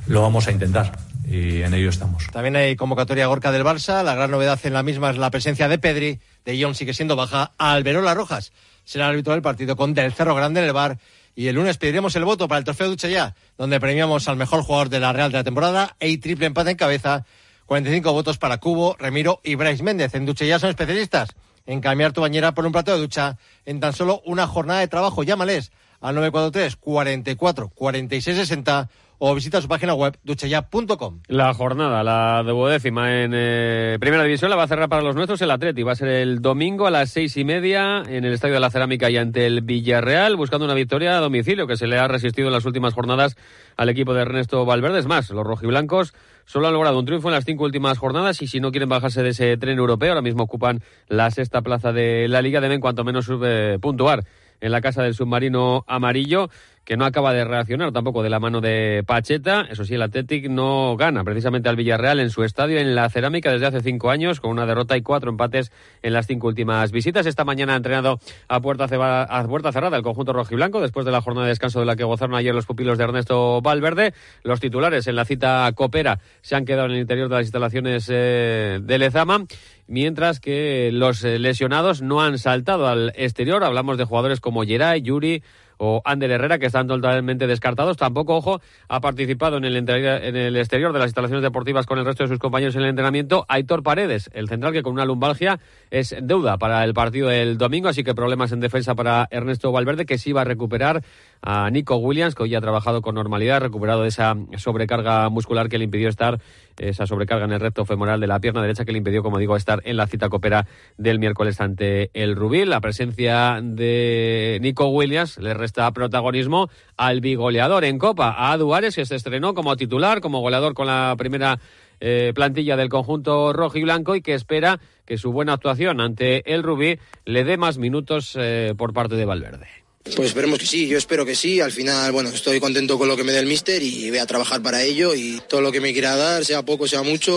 lo 0.06 0.22
vamos 0.22 0.46
a 0.46 0.52
intentar 0.52 0.92
y 1.26 1.62
en 1.62 1.74
ello 1.74 1.88
estamos. 1.88 2.26
También 2.32 2.56
hay 2.56 2.76
convocatoria 2.76 3.26
Gorka 3.26 3.50
del 3.50 3.64
Barça. 3.64 4.04
La 4.04 4.14
gran 4.14 4.30
novedad 4.30 4.60
en 4.64 4.74
la 4.74 4.82
misma 4.82 5.10
es 5.10 5.16
la 5.16 5.30
presencia 5.30 5.66
de 5.66 5.78
Pedri. 5.78 6.20
De 6.44 6.62
Jong 6.62 6.74
sigue 6.74 6.94
siendo 6.94 7.16
baja. 7.16 7.52
Alberola 7.58 8.14
Rojas 8.14 8.52
será 8.84 9.06
el 9.06 9.12
árbitro 9.12 9.32
del 9.32 9.42
partido 9.42 9.76
con 9.76 9.94
Del 9.94 10.12
Cerro 10.12 10.34
Grande 10.34 10.60
en 10.60 10.66
el 10.66 10.72
bar. 10.72 10.98
Y 11.34 11.46
el 11.46 11.56
lunes 11.56 11.78
pediremos 11.78 12.14
el 12.16 12.24
voto 12.24 12.46
para 12.48 12.58
el 12.58 12.64
trofeo 12.64 12.88
Ducha 12.88 13.08
Ya, 13.08 13.34
donde 13.56 13.80
premiamos 13.80 14.28
al 14.28 14.36
mejor 14.36 14.62
jugador 14.62 14.88
de 14.88 15.00
la 15.00 15.12
Real 15.12 15.32
de 15.32 15.38
la 15.38 15.44
temporada. 15.44 15.96
y 16.00 16.18
triple 16.18 16.46
empate 16.46 16.70
en 16.70 16.76
cabeza. 16.76 17.24
45 17.66 18.12
votos 18.12 18.38
para 18.38 18.58
Cubo, 18.58 18.96
Remiro 18.98 19.40
y 19.42 19.54
Bryce 19.54 19.82
Méndez. 19.82 20.14
En 20.14 20.26
Ducha 20.26 20.44
Ya 20.44 20.58
son 20.58 20.70
especialistas 20.70 21.30
en 21.64 21.80
cambiar 21.80 22.12
tu 22.12 22.20
bañera 22.20 22.52
por 22.52 22.66
un 22.66 22.72
plato 22.72 22.92
de 22.92 22.98
ducha 22.98 23.38
en 23.64 23.80
tan 23.80 23.92
solo 23.92 24.20
una 24.26 24.46
jornada 24.46 24.80
de 24.80 24.88
trabajo. 24.88 25.22
Llámales 25.22 25.72
al 26.00 26.14
943 26.16 26.76
44 26.76 27.68
46 27.70 28.36
60 28.36 28.90
o 29.24 29.36
visita 29.36 29.62
su 29.62 29.68
página 29.68 29.94
web 29.94 30.18
duchaya.com. 30.24 31.20
La 31.28 31.54
jornada, 31.54 32.02
la 32.02 32.42
duodécima 32.42 33.22
en 33.22 33.30
eh, 33.32 33.96
Primera 34.00 34.24
División, 34.24 34.50
la 34.50 34.56
va 34.56 34.64
a 34.64 34.66
cerrar 34.66 34.88
para 34.88 35.02
los 35.02 35.14
nuestros 35.14 35.40
el 35.42 35.52
Atleti. 35.52 35.84
Va 35.84 35.92
a 35.92 35.94
ser 35.94 36.08
el 36.08 36.42
domingo 36.42 36.88
a 36.88 36.90
las 36.90 37.10
seis 37.10 37.36
y 37.36 37.44
media 37.44 38.02
en 38.04 38.24
el 38.24 38.32
Estadio 38.32 38.54
de 38.54 38.60
la 38.60 38.70
Cerámica 38.70 39.10
y 39.10 39.18
ante 39.18 39.46
el 39.46 39.60
Villarreal, 39.60 40.34
buscando 40.34 40.64
una 40.64 40.74
victoria 40.74 41.16
a 41.16 41.20
domicilio 41.20 41.68
que 41.68 41.76
se 41.76 41.86
le 41.86 42.00
ha 42.00 42.08
resistido 42.08 42.48
en 42.48 42.52
las 42.52 42.64
últimas 42.64 42.94
jornadas 42.94 43.36
al 43.76 43.88
equipo 43.90 44.12
de 44.12 44.22
Ernesto 44.22 44.64
Valverde. 44.64 44.98
Es 44.98 45.06
más, 45.06 45.30
los 45.30 45.46
rojiblancos 45.46 46.14
solo 46.44 46.66
han 46.66 46.72
logrado 46.72 46.98
un 46.98 47.04
triunfo 47.04 47.28
en 47.28 47.34
las 47.34 47.44
cinco 47.44 47.62
últimas 47.62 47.98
jornadas 47.98 48.42
y 48.42 48.48
si 48.48 48.58
no 48.58 48.72
quieren 48.72 48.88
bajarse 48.88 49.22
de 49.22 49.28
ese 49.28 49.56
tren 49.56 49.78
europeo, 49.78 50.08
ahora 50.08 50.22
mismo 50.22 50.42
ocupan 50.42 50.80
la 51.06 51.30
sexta 51.30 51.62
plaza 51.62 51.92
de 51.92 52.26
la 52.26 52.42
liga, 52.42 52.60
deben 52.60 52.80
cuanto 52.80 53.04
menos 53.04 53.30
eh, 53.44 53.78
puntuar 53.80 54.24
en 54.62 54.72
la 54.72 54.80
casa 54.80 55.02
del 55.02 55.12
submarino 55.12 55.84
amarillo 55.86 56.48
que 56.84 56.96
no 56.96 57.04
acaba 57.04 57.32
de 57.32 57.44
reaccionar 57.44 57.92
tampoco 57.92 58.22
de 58.22 58.30
la 58.30 58.40
mano 58.40 58.60
de 58.60 59.04
Pacheta. 59.06 59.66
Eso 59.70 59.84
sí, 59.84 59.94
el 59.94 60.02
Athletic 60.02 60.48
no 60.48 60.96
gana 60.96 61.22
precisamente 61.22 61.68
al 61.68 61.76
Villarreal 61.76 62.18
en 62.18 62.30
su 62.30 62.42
estadio, 62.42 62.78
en 62.78 62.94
la 62.94 63.08
cerámica, 63.08 63.52
desde 63.52 63.66
hace 63.66 63.80
cinco 63.80 64.10
años, 64.10 64.40
con 64.40 64.50
una 64.50 64.66
derrota 64.66 64.96
y 64.96 65.02
cuatro 65.02 65.30
empates 65.30 65.70
en 66.02 66.12
las 66.12 66.26
cinco 66.26 66.48
últimas 66.48 66.90
visitas. 66.90 67.26
Esta 67.26 67.44
mañana 67.44 67.74
ha 67.74 67.76
entrenado 67.76 68.18
a 68.48 68.60
puerta, 68.60 68.86
a 68.90 69.46
puerta 69.46 69.72
cerrada 69.72 69.96
el 69.96 70.02
conjunto 70.02 70.32
rojiblanco, 70.32 70.80
después 70.80 71.06
de 71.06 71.12
la 71.12 71.20
jornada 71.20 71.46
de 71.46 71.50
descanso 71.50 71.78
de 71.80 71.86
la 71.86 71.94
que 71.94 72.04
gozaron 72.04 72.34
ayer 72.34 72.54
los 72.54 72.66
pupilos 72.66 72.98
de 72.98 73.04
Ernesto 73.04 73.62
Valverde. 73.62 74.12
Los 74.42 74.58
titulares 74.58 75.06
en 75.06 75.16
la 75.16 75.24
cita 75.24 75.70
Copera 75.76 76.18
se 76.40 76.56
han 76.56 76.64
quedado 76.64 76.86
en 76.86 76.92
el 76.92 76.98
interior 76.98 77.28
de 77.28 77.36
las 77.36 77.44
instalaciones 77.44 78.08
eh, 78.10 78.80
de 78.82 78.98
Lezama 78.98 79.44
mientras 79.92 80.40
que 80.40 80.90
los 80.90 81.22
eh, 81.22 81.38
lesionados 81.38 82.00
no 82.00 82.22
han 82.22 82.38
saltado 82.38 82.88
al 82.88 83.12
exterior. 83.14 83.62
Hablamos 83.62 83.98
de 83.98 84.04
jugadores 84.04 84.40
como 84.40 84.64
Geray, 84.64 85.02
Yuri, 85.02 85.42
o 85.76 86.00
Ander 86.06 86.30
Herrera, 86.30 86.58
que 86.58 86.66
están 86.66 86.86
totalmente 86.86 87.46
descartados. 87.46 87.98
Tampoco, 87.98 88.36
ojo, 88.36 88.62
ha 88.88 89.00
participado 89.00 89.58
en 89.58 89.64
el, 89.64 89.76
en 89.76 90.36
el 90.36 90.56
exterior 90.56 90.94
de 90.94 90.98
las 90.98 91.08
instalaciones 91.08 91.42
deportivas 91.42 91.84
con 91.84 91.98
el 91.98 92.06
resto 92.06 92.22
de 92.22 92.28
sus 92.28 92.38
compañeros 92.38 92.74
en 92.74 92.82
el 92.82 92.88
entrenamiento. 92.88 93.44
Aitor 93.48 93.82
Paredes, 93.82 94.30
el 94.32 94.48
central 94.48 94.72
que 94.72 94.82
con 94.82 94.94
una 94.94 95.04
lumbalgia 95.04 95.60
es 95.92 96.16
deuda 96.22 96.56
para 96.56 96.82
el 96.84 96.94
partido 96.94 97.28
del 97.28 97.58
domingo, 97.58 97.88
así 97.88 98.02
que 98.02 98.14
problemas 98.14 98.50
en 98.50 98.60
defensa 98.60 98.94
para 98.94 99.28
Ernesto 99.30 99.70
Valverde, 99.72 100.06
que 100.06 100.16
sí 100.16 100.32
va 100.32 100.40
a 100.40 100.44
recuperar 100.44 101.04
a 101.42 101.68
Nico 101.68 101.96
Williams, 101.96 102.34
que 102.34 102.44
hoy 102.44 102.54
ha 102.54 102.62
trabajado 102.62 103.02
con 103.02 103.14
normalidad, 103.14 103.60
recuperado 103.60 104.02
de 104.02 104.08
esa 104.08 104.34
sobrecarga 104.56 105.28
muscular 105.28 105.68
que 105.68 105.76
le 105.76 105.84
impidió 105.84 106.08
estar, 106.08 106.40
esa 106.78 107.06
sobrecarga 107.06 107.44
en 107.44 107.52
el 107.52 107.60
recto 107.60 107.84
femoral 107.84 108.20
de 108.20 108.26
la 108.26 108.40
pierna 108.40 108.62
derecha 108.62 108.86
que 108.86 108.92
le 108.92 108.98
impidió, 108.98 109.22
como 109.22 109.36
digo, 109.36 109.54
estar 109.54 109.82
en 109.84 109.98
la 109.98 110.06
cita 110.06 110.30
copera 110.30 110.66
del 110.96 111.18
miércoles 111.18 111.60
ante 111.60 112.10
el 112.14 112.36
Rubí. 112.36 112.64
La 112.64 112.80
presencia 112.80 113.60
de 113.62 114.58
Nico 114.62 114.88
Williams 114.88 115.36
le 115.38 115.52
resta 115.52 115.92
protagonismo 115.92 116.70
al 116.96 117.20
bigoleador 117.20 117.84
en 117.84 117.98
Copa, 117.98 118.50
a 118.50 118.56
Duárez, 118.56 118.94
que 118.94 119.04
se 119.04 119.16
estrenó 119.16 119.52
como 119.52 119.76
titular, 119.76 120.22
como 120.22 120.40
goleador 120.40 120.72
con 120.72 120.86
la 120.86 121.14
primera 121.18 121.58
eh, 122.04 122.32
plantilla 122.34 122.76
del 122.76 122.88
conjunto 122.88 123.52
rojo 123.52 123.78
y 123.78 123.82
blanco 123.84 124.16
y 124.16 124.22
que 124.22 124.34
espera 124.34 124.80
que 125.04 125.18
su 125.18 125.30
buena 125.30 125.52
actuación 125.52 126.00
ante 126.00 126.52
el 126.52 126.64
Rubí 126.64 126.98
le 127.24 127.44
dé 127.44 127.56
más 127.56 127.78
minutos 127.78 128.36
eh, 128.36 128.74
por 128.76 128.92
parte 128.92 129.14
de 129.14 129.24
Valverde. 129.24 129.81
Pues 130.04 130.28
esperemos 130.28 130.58
que 130.58 130.66
sí, 130.66 130.88
yo 130.88 130.98
espero 130.98 131.24
que 131.24 131.34
sí. 131.34 131.60
Al 131.60 131.72
final, 131.72 132.10
bueno, 132.12 132.28
estoy 132.30 132.60
contento 132.60 132.98
con 132.98 133.08
lo 133.08 133.16
que 133.16 133.24
me 133.24 133.32
dé 133.32 133.38
el 133.38 133.46
míster 133.46 133.82
y 133.82 134.10
voy 134.10 134.18
a 134.18 134.26
trabajar 134.26 134.60
para 134.60 134.82
ello 134.82 135.14
y 135.14 135.40
todo 135.48 135.60
lo 135.60 135.70
que 135.70 135.80
me 135.80 135.92
quiera 135.92 136.16
dar, 136.16 136.44
sea 136.44 136.62
poco, 136.62 136.88
sea 136.88 137.02
mucho, 137.02 137.34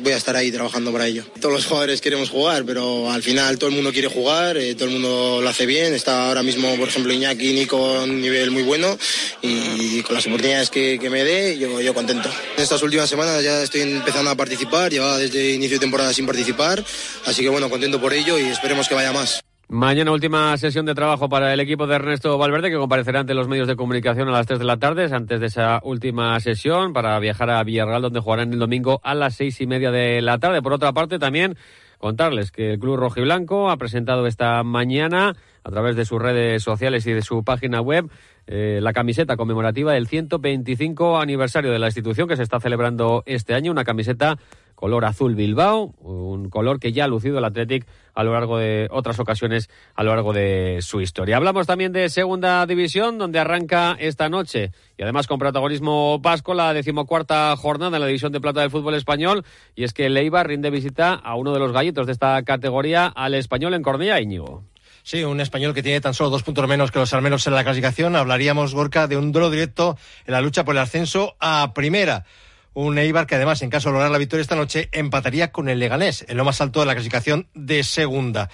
voy 0.00 0.12
a 0.12 0.16
estar 0.16 0.36
ahí 0.36 0.52
trabajando 0.52 0.92
para 0.92 1.06
ello. 1.06 1.24
Todos 1.40 1.54
los 1.54 1.66
jugadores 1.66 2.00
queremos 2.00 2.28
jugar, 2.28 2.64
pero 2.64 3.10
al 3.10 3.22
final 3.22 3.58
todo 3.58 3.70
el 3.70 3.76
mundo 3.76 3.92
quiere 3.92 4.08
jugar, 4.08 4.56
eh, 4.58 4.74
todo 4.74 4.86
el 4.86 4.92
mundo 4.92 5.40
lo 5.42 5.48
hace 5.48 5.66
bien. 5.66 5.94
Está 5.94 6.28
ahora 6.28 6.42
mismo, 6.42 6.76
por 6.76 6.88
ejemplo, 6.88 7.12
Iñaki 7.12 7.50
y 7.50 7.52
Nico 7.54 8.02
un 8.02 8.20
nivel 8.20 8.50
muy 8.50 8.62
bueno 8.62 8.96
y 9.42 10.02
con 10.02 10.14
las 10.14 10.26
oportunidades 10.26 10.70
que, 10.70 10.98
me 11.10 11.24
dé, 11.24 11.58
yo, 11.58 11.80
yo 11.80 11.94
contento. 11.94 12.30
En 12.56 12.62
estas 12.62 12.82
últimas 12.82 13.08
semanas 13.08 13.42
ya 13.42 13.62
estoy 13.62 13.82
empezando 13.82 14.30
a 14.30 14.36
participar, 14.36 14.92
llevaba 14.92 15.18
desde 15.18 15.52
inicio 15.52 15.76
de 15.76 15.80
temporada 15.80 16.12
sin 16.12 16.26
participar, 16.26 16.84
así 17.24 17.42
que 17.42 17.48
bueno, 17.48 17.68
contento 17.70 18.00
por 18.00 18.12
ello 18.12 18.38
y 18.38 18.42
esperemos 18.42 18.88
que 18.88 18.94
vaya 18.94 19.12
más. 19.12 19.43
Mañana 19.68 20.12
última 20.12 20.54
sesión 20.58 20.84
de 20.84 20.94
trabajo 20.94 21.30
para 21.30 21.54
el 21.54 21.58
equipo 21.58 21.86
de 21.86 21.94
Ernesto 21.96 22.36
Valverde 22.36 22.70
que 22.70 22.76
comparecerá 22.76 23.20
ante 23.20 23.32
los 23.32 23.48
medios 23.48 23.66
de 23.66 23.76
comunicación 23.76 24.28
a 24.28 24.32
las 24.32 24.46
3 24.46 24.58
de 24.58 24.64
la 24.66 24.76
tarde 24.76 25.08
antes 25.10 25.40
de 25.40 25.46
esa 25.46 25.80
última 25.82 26.38
sesión 26.40 26.92
para 26.92 27.18
viajar 27.18 27.48
a 27.48 27.64
Villarreal 27.64 28.02
donde 28.02 28.20
jugarán 28.20 28.52
el 28.52 28.58
domingo 28.58 29.00
a 29.02 29.14
las 29.14 29.36
seis 29.36 29.62
y 29.62 29.66
media 29.66 29.90
de 29.90 30.20
la 30.20 30.38
tarde. 30.38 30.60
Por 30.60 30.74
otra 30.74 30.92
parte 30.92 31.18
también 31.18 31.56
contarles 31.96 32.52
que 32.52 32.72
el 32.74 32.78
Club 32.78 32.96
Rojiblanco 32.96 33.70
ha 33.70 33.78
presentado 33.78 34.26
esta 34.26 34.62
mañana 34.64 35.34
a 35.64 35.70
través 35.70 35.96
de 35.96 36.04
sus 36.04 36.20
redes 36.20 36.62
sociales 36.62 37.06
y 37.06 37.12
de 37.12 37.22
su 37.22 37.42
página 37.42 37.80
web 37.80 38.10
eh, 38.46 38.80
la 38.82 38.92
camiseta 38.92 39.38
conmemorativa 39.38 39.94
del 39.94 40.06
125 40.06 41.18
aniversario 41.18 41.72
de 41.72 41.78
la 41.78 41.86
institución 41.86 42.28
que 42.28 42.36
se 42.36 42.42
está 42.42 42.60
celebrando 42.60 43.22
este 43.24 43.54
año, 43.54 43.72
una 43.72 43.84
camiseta 43.84 44.36
color 44.84 45.06
azul 45.06 45.34
Bilbao, 45.34 45.94
un 46.00 46.50
color 46.50 46.78
que 46.78 46.92
ya 46.92 47.04
ha 47.04 47.08
lucido 47.08 47.38
el 47.38 47.44
Athletic 47.46 47.86
a 48.12 48.22
lo 48.22 48.34
largo 48.34 48.58
de 48.58 48.86
otras 48.90 49.18
ocasiones 49.18 49.70
a 49.94 50.02
lo 50.02 50.14
largo 50.14 50.34
de 50.34 50.80
su 50.82 51.00
historia. 51.00 51.38
Hablamos 51.38 51.66
también 51.66 51.90
de 51.90 52.10
Segunda 52.10 52.66
División, 52.66 53.16
donde 53.16 53.38
arranca 53.38 53.96
esta 53.98 54.28
noche 54.28 54.72
y 54.98 55.02
además 55.02 55.26
con 55.26 55.38
protagonismo 55.38 56.18
vasco 56.18 56.52
la 56.52 56.74
decimocuarta 56.74 57.56
jornada 57.56 57.96
en 57.96 58.02
la 58.02 58.06
División 58.06 58.30
de 58.32 58.42
Plata 58.42 58.60
del 58.60 58.70
fútbol 58.70 58.92
español 58.92 59.46
y 59.74 59.84
es 59.84 59.94
que 59.94 60.10
Leiva 60.10 60.42
rinde 60.42 60.68
visita 60.68 61.14
a 61.14 61.34
uno 61.34 61.54
de 61.54 61.60
los 61.60 61.72
gallitos 61.72 62.04
de 62.04 62.12
esta 62.12 62.42
categoría, 62.42 63.06
al 63.06 63.32
español 63.32 63.72
en 63.72 63.80
Cornilla, 63.80 64.20
Íñigo. 64.20 64.64
Sí, 65.02 65.24
un 65.24 65.40
español 65.40 65.72
que 65.72 65.82
tiene 65.82 66.02
tan 66.02 66.12
solo 66.12 66.28
dos 66.28 66.42
puntos 66.42 66.68
menos 66.68 66.90
que 66.90 66.98
los 66.98 67.12
armenos 67.14 67.46
en 67.46 67.54
la 67.54 67.62
clasificación. 67.62 68.16
Hablaríamos, 68.16 68.74
Gorka, 68.74 69.06
de 69.06 69.16
un 69.16 69.32
duelo 69.32 69.50
directo 69.50 69.96
en 70.26 70.32
la 70.32 70.42
lucha 70.42 70.64
por 70.64 70.74
el 70.74 70.82
ascenso 70.82 71.36
a 71.40 71.72
primera. 71.74 72.26
Un 72.74 72.98
Eibar 72.98 73.26
que 73.26 73.36
además, 73.36 73.62
en 73.62 73.70
caso 73.70 73.88
de 73.88 73.92
lograr 73.92 74.10
la 74.10 74.18
victoria 74.18 74.42
esta 74.42 74.56
noche, 74.56 74.88
empataría 74.90 75.52
con 75.52 75.68
el 75.68 75.78
Leganés, 75.78 76.24
en 76.28 76.36
lo 76.36 76.44
más 76.44 76.60
alto 76.60 76.80
de 76.80 76.86
la 76.86 76.94
clasificación 76.94 77.46
de 77.54 77.84
segunda. 77.84 78.50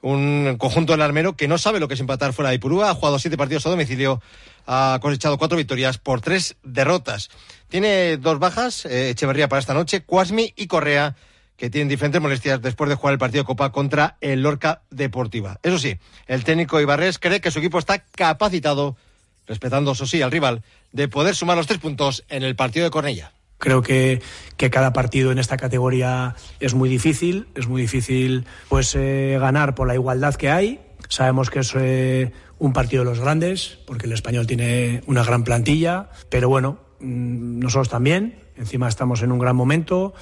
Un 0.00 0.56
conjunto 0.58 0.92
del 0.92 1.02
armero 1.02 1.36
que 1.36 1.46
no 1.46 1.58
sabe 1.58 1.78
lo 1.78 1.86
que 1.86 1.94
es 1.94 2.00
empatar 2.00 2.32
fuera 2.32 2.48
de 2.48 2.56
Ipurúa, 2.56 2.90
ha 2.90 2.94
jugado 2.94 3.20
siete 3.20 3.36
partidos 3.36 3.64
a 3.66 3.70
domicilio, 3.70 4.20
ha 4.66 4.98
cosechado 5.00 5.38
cuatro 5.38 5.56
victorias 5.56 5.98
por 5.98 6.20
tres 6.20 6.56
derrotas. 6.64 7.30
Tiene 7.68 8.16
dos 8.16 8.40
bajas, 8.40 8.84
eh, 8.84 9.10
Echeverría 9.10 9.48
para 9.48 9.60
esta 9.60 9.74
noche, 9.74 10.02
Cuasmi 10.02 10.52
y 10.56 10.66
Correa, 10.66 11.14
que 11.56 11.70
tienen 11.70 11.88
diferentes 11.88 12.20
molestias 12.20 12.60
después 12.60 12.90
de 12.90 12.96
jugar 12.96 13.12
el 13.12 13.18
partido 13.20 13.44
de 13.44 13.46
Copa 13.46 13.70
contra 13.70 14.16
el 14.20 14.42
Lorca 14.42 14.82
Deportiva. 14.90 15.60
Eso 15.62 15.78
sí, 15.78 15.96
el 16.26 16.42
técnico 16.42 16.80
Ibarres 16.80 17.20
cree 17.20 17.40
que 17.40 17.52
su 17.52 17.60
equipo 17.60 17.78
está 17.78 18.04
capacitado, 18.04 18.96
respetando, 19.46 19.92
eso 19.92 20.06
sí, 20.06 20.20
al 20.20 20.32
rival, 20.32 20.64
de 20.90 21.06
poder 21.06 21.36
sumar 21.36 21.56
los 21.56 21.68
tres 21.68 21.78
puntos 21.78 22.24
en 22.28 22.42
el 22.42 22.56
partido 22.56 22.84
de 22.84 22.90
Cornella. 22.90 23.32
Creo 23.62 23.80
que, 23.80 24.20
que, 24.56 24.70
cada 24.70 24.92
partido 24.92 25.30
en 25.30 25.38
esta 25.38 25.56
categoría 25.56 26.34
es 26.58 26.74
muy 26.74 26.88
difícil, 26.88 27.46
es 27.54 27.68
muy 27.68 27.80
difícil 27.80 28.44
pues 28.68 28.92
eh, 28.96 29.38
ganar 29.38 29.76
por 29.76 29.86
la 29.86 29.94
igualdad 29.94 30.34
que 30.34 30.50
hay. 30.50 30.80
Sabemos 31.08 31.48
que 31.48 31.60
es 31.60 31.72
eh, 31.76 32.32
un 32.58 32.72
partido 32.72 33.04
de 33.04 33.10
los 33.10 33.20
grandes, 33.20 33.78
porque 33.86 34.06
el 34.06 34.12
español 34.14 34.48
tiene 34.48 35.04
una 35.06 35.22
gran 35.22 35.44
plantilla, 35.44 36.10
pero 36.28 36.48
bueno, 36.48 36.80
mm, 36.98 37.60
nosotros 37.60 37.88
también, 37.88 38.34
encima 38.56 38.88
estamos 38.88 39.22
en 39.22 39.30
un 39.30 39.38
gran 39.38 39.54
momento 39.54 40.12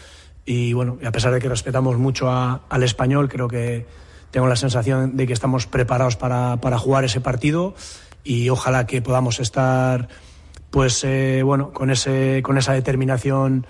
y 0.44 0.74
bueno, 0.74 0.98
a 1.02 1.10
pesar 1.10 1.32
de 1.32 1.40
que 1.40 1.48
respetamos 1.48 1.96
mucho 1.96 2.30
al 2.30 2.82
español, 2.82 3.30
creo 3.30 3.48
que 3.48 3.86
tengo 4.32 4.48
la 4.48 4.56
sensación 4.56 5.16
de 5.16 5.26
que 5.26 5.32
estamos 5.32 5.66
preparados 5.66 6.16
para, 6.16 6.58
para 6.58 6.76
jugar 6.76 7.04
ese 7.04 7.22
partido 7.22 7.74
y 8.22 8.50
ojalá 8.50 8.86
que 8.86 9.00
podamos 9.00 9.40
estar 9.40 10.08
pues 10.70 11.02
eh, 11.04 11.42
bueno, 11.44 11.72
con, 11.72 11.90
ese, 11.90 12.42
con 12.42 12.58
esa 12.58 12.72
determinación 12.72 13.66